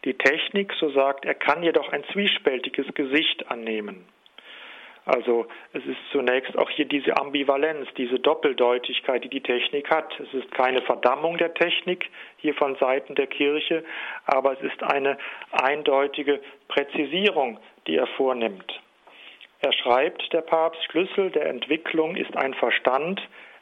[0.04, 4.06] Die Technik, so sagt er, kann jedoch ein zwiespältiges Gesicht annehmen.
[5.06, 10.20] Also es ist zunächst auch hier diese Ambivalenz, diese Doppeldeutigkeit, die die Technik hat.
[10.20, 13.84] Es ist keine Verdammung der Technik hier von Seiten der Kirche,
[14.26, 15.18] aber es ist eine
[15.52, 18.80] eindeutige Präzisierung, die er vornimmt.
[19.62, 23.22] Er schreibt, der Papst, Schlüssel der Entwicklung ist ein Verstand,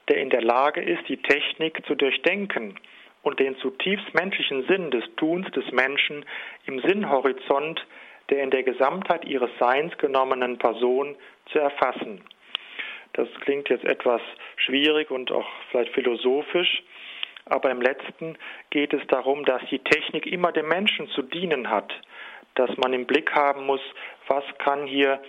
[0.10, 2.76] der in der Lage ist, die Technik zu durchdenken
[3.22, 6.26] und den zutiefst menschlichen Sinn des Tuns des Menschen
[6.66, 7.86] im Sinnhorizont
[8.30, 11.16] der in der Gesamtheit ihres Seins genommenen Person
[11.52, 12.22] zu erfassen.
[13.14, 14.22] Das klingt jetzt etwas
[14.56, 16.84] schwierig und auch vielleicht philosophisch,
[17.46, 18.38] aber im letzten
[18.70, 21.92] geht es darum, dass die Technik immer dem Menschen zu dienen hat,
[22.56, 23.82] dass man im Blick haben muss,
[24.28, 25.20] was kann hier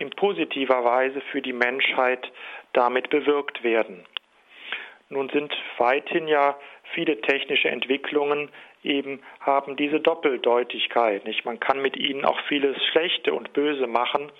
[0.00, 2.30] in positiver Weise für die Menschheit
[2.72, 4.04] damit bewirkt werden.
[5.08, 6.56] Nun sind weithin ja
[6.94, 8.50] viele technische Entwicklungen
[8.82, 11.24] eben haben diese Doppeldeutigkeit.
[11.24, 11.44] Nicht?
[11.44, 14.30] Man kann mit ihnen auch vieles Schlechte und Böse machen,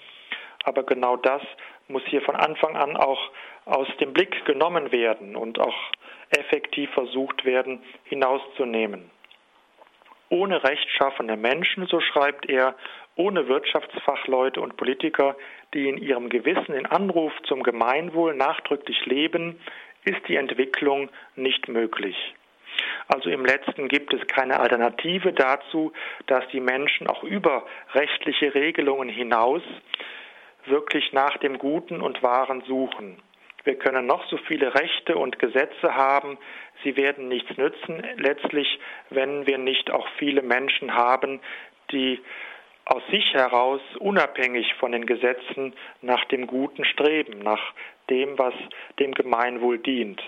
[0.64, 1.42] aber genau das
[1.88, 3.30] muss hier von Anfang an auch
[3.64, 5.76] aus dem Blick genommen werden und auch
[6.30, 9.10] effektiv versucht werden hinauszunehmen.
[10.30, 12.74] Ohne rechtschaffene Menschen, so schreibt er,
[13.16, 15.36] ohne Wirtschaftsfachleute und Politiker,
[15.74, 19.58] die in ihrem Gewissen den Anruf zum Gemeinwohl nachdrücklich leben,
[20.04, 22.16] ist die Entwicklung nicht möglich.
[23.08, 25.92] Also im letzten gibt es keine Alternative dazu,
[26.26, 29.62] dass die Menschen auch über rechtliche Regelungen hinaus
[30.66, 33.22] wirklich nach dem Guten und Wahren suchen.
[33.64, 36.38] wir können noch so viele Rechte und Gesetze haben,
[36.84, 38.78] sie werden nichts nützen, letztlich,
[39.10, 41.40] wenn wir nicht auch viele Menschen haben,
[41.90, 42.20] die
[42.86, 47.60] aus sich heraus, unabhängig von den Gesetzen, nach dem Guten streben, nach
[48.08, 48.54] dem, was
[48.98, 50.22] dem Gemeinwohl dient.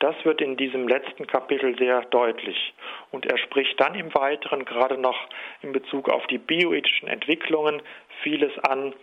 [0.00, 2.72] Das wird in diesem letzten Kapitel sehr deutlich.
[3.10, 5.28] Und er spricht dann im Weiteren gerade noch
[5.60, 7.82] in Bezug auf die bioethischen Entwicklungen
[8.22, 8.94] vieles an,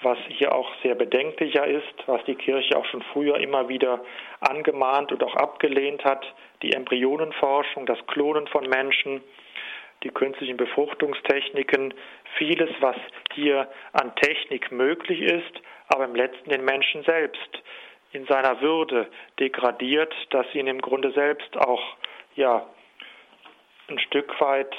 [0.00, 4.02] was hier auch sehr bedenklicher ist, was die Kirche auch schon früher immer wieder
[4.40, 6.24] angemahnt und auch abgelehnt hat,
[6.62, 9.20] die Embryonenforschung, das Klonen von Menschen,
[10.02, 11.92] die künstlichen Befruchtungstechniken,
[12.38, 12.96] vieles, was
[13.34, 17.62] hier an Technik möglich ist, aber im letzten den Menschen selbst
[18.12, 21.82] in seiner Würde degradiert, dass ihn im Grunde selbst auch
[22.36, 22.66] ja
[23.88, 24.74] ein Stück weit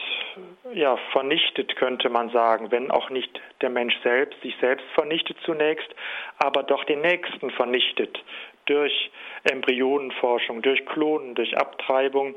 [0.73, 5.89] ja vernichtet könnte man sagen, wenn auch nicht der Mensch selbst sich selbst vernichtet zunächst,
[6.37, 8.23] aber doch den nächsten vernichtet
[8.65, 9.11] durch
[9.49, 12.35] Embryonenforschung, durch Klonen, durch Abtreibung,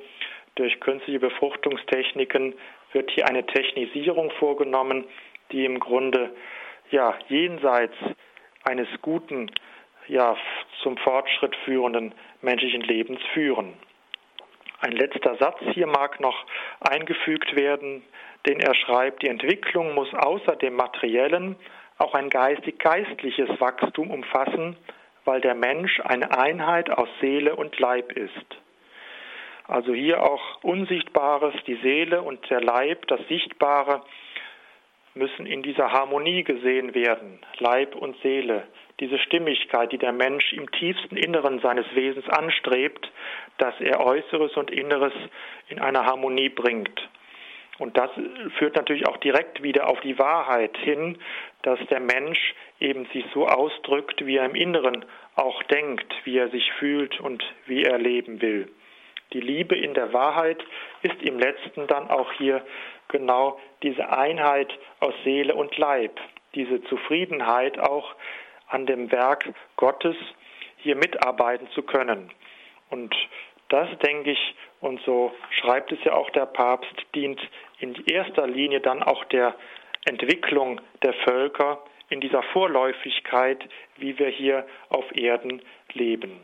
[0.55, 2.55] durch künstliche Befruchtungstechniken
[2.93, 5.05] wird hier eine Technisierung vorgenommen,
[5.51, 6.30] die im Grunde
[6.90, 7.95] ja jenseits
[8.64, 9.51] eines guten
[10.09, 10.36] ja,
[10.82, 13.74] zum Fortschritt führenden menschlichen Lebens führen.
[14.80, 16.44] Ein letzter Satz hier mag noch
[16.80, 18.03] eingefügt werden,
[18.46, 21.57] den er schreibt, die Entwicklung muss außer dem materiellen
[21.98, 24.76] auch ein geistig-geistliches Wachstum umfassen,
[25.24, 28.57] weil der Mensch eine Einheit aus Seele und Leib ist.
[29.68, 34.03] Also hier auch Unsichtbares, die Seele und der Leib, das Sichtbare,
[35.14, 38.66] müssen in dieser Harmonie gesehen werden, Leib und Seele
[39.03, 43.11] diese Stimmigkeit, die der Mensch im tiefsten Inneren seines Wesens anstrebt,
[43.59, 45.12] dass er Äußeres und Inneres
[45.68, 47.09] in eine Harmonie bringt.
[47.78, 48.11] Und das
[48.59, 51.18] führt natürlich auch direkt wieder auf die Wahrheit hin,
[51.62, 56.50] dass der Mensch eben sich so ausdrückt, wie er im Inneren auch denkt, wie er
[56.50, 58.70] sich fühlt und wie er leben will.
[59.32, 60.62] Die Liebe in der Wahrheit
[61.03, 62.64] ist im letzten dann auch hier
[63.09, 66.20] genau diese Einheit aus Seele und Leib,
[66.55, 68.14] diese Zufriedenheit auch
[68.72, 70.16] an dem Werk Gottes
[70.78, 72.30] hier mitarbeiten zu können.
[72.90, 73.14] Und
[73.68, 77.40] das, denke ich, und so schreibt es ja auch der Papst, dient
[77.78, 79.54] in erster Linie dann auch der
[80.04, 83.62] Entwicklung der Völker in dieser Vorläufigkeit,
[83.96, 85.62] wie wir hier auf Erden
[85.94, 86.40] leben.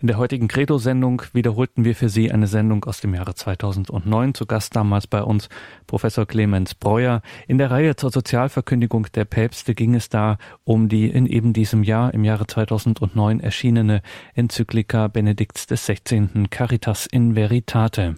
[0.00, 4.32] In der heutigen Credo-Sendung wiederholten wir für Sie eine Sendung aus dem Jahre 2009.
[4.32, 5.50] Zu Gast damals bei uns
[5.86, 7.20] Professor Clemens Breuer.
[7.46, 11.82] In der Reihe zur Sozialverkündigung der Päpste ging es da um die in eben diesem
[11.82, 14.00] Jahr, im Jahre 2009 erschienene
[14.32, 16.48] Enzyklika Benedikts XVI.
[16.48, 18.16] Caritas in Veritate.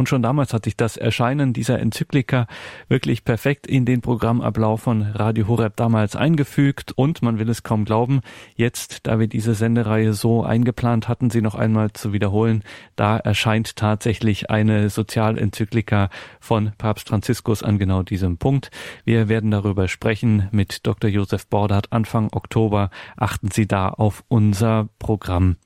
[0.00, 2.46] Und schon damals hat sich das Erscheinen dieser Enzyklika
[2.88, 6.92] wirklich perfekt in den Programmablauf von Radio Horeb damals eingefügt.
[6.92, 8.22] Und man will es kaum glauben,
[8.56, 12.64] jetzt, da wir diese Sendereihe so eingeplant hatten, sie noch einmal zu wiederholen,
[12.96, 16.08] da erscheint tatsächlich eine Sozialenzyklika
[16.40, 18.70] von Papst Franziskus an genau diesem Punkt.
[19.04, 21.10] Wir werden darüber sprechen mit Dr.
[21.10, 22.88] Josef Bordert Anfang Oktober.
[23.18, 25.56] Achten Sie da auf unser Programm.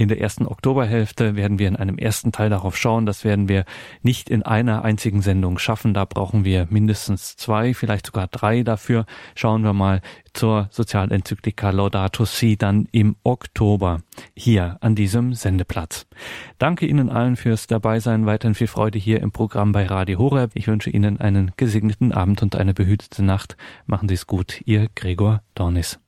[0.00, 3.04] In der ersten Oktoberhälfte werden wir in einem ersten Teil darauf schauen.
[3.04, 3.66] Das werden wir
[4.00, 5.92] nicht in einer einzigen Sendung schaffen.
[5.92, 9.04] Da brauchen wir mindestens zwei, vielleicht sogar drei dafür.
[9.34, 10.00] Schauen wir mal
[10.32, 14.00] zur Sozialenzyklika Laudato Si dann im Oktober
[14.34, 16.06] hier an diesem Sendeplatz.
[16.56, 18.24] Danke Ihnen allen fürs Dabeisein.
[18.24, 20.52] Weiterhin viel Freude hier im Programm bei Radio Horeb.
[20.54, 23.58] Ich wünsche Ihnen einen gesegneten Abend und eine behütete Nacht.
[23.84, 24.62] Machen Sie es gut.
[24.64, 26.00] Ihr Gregor Dornis.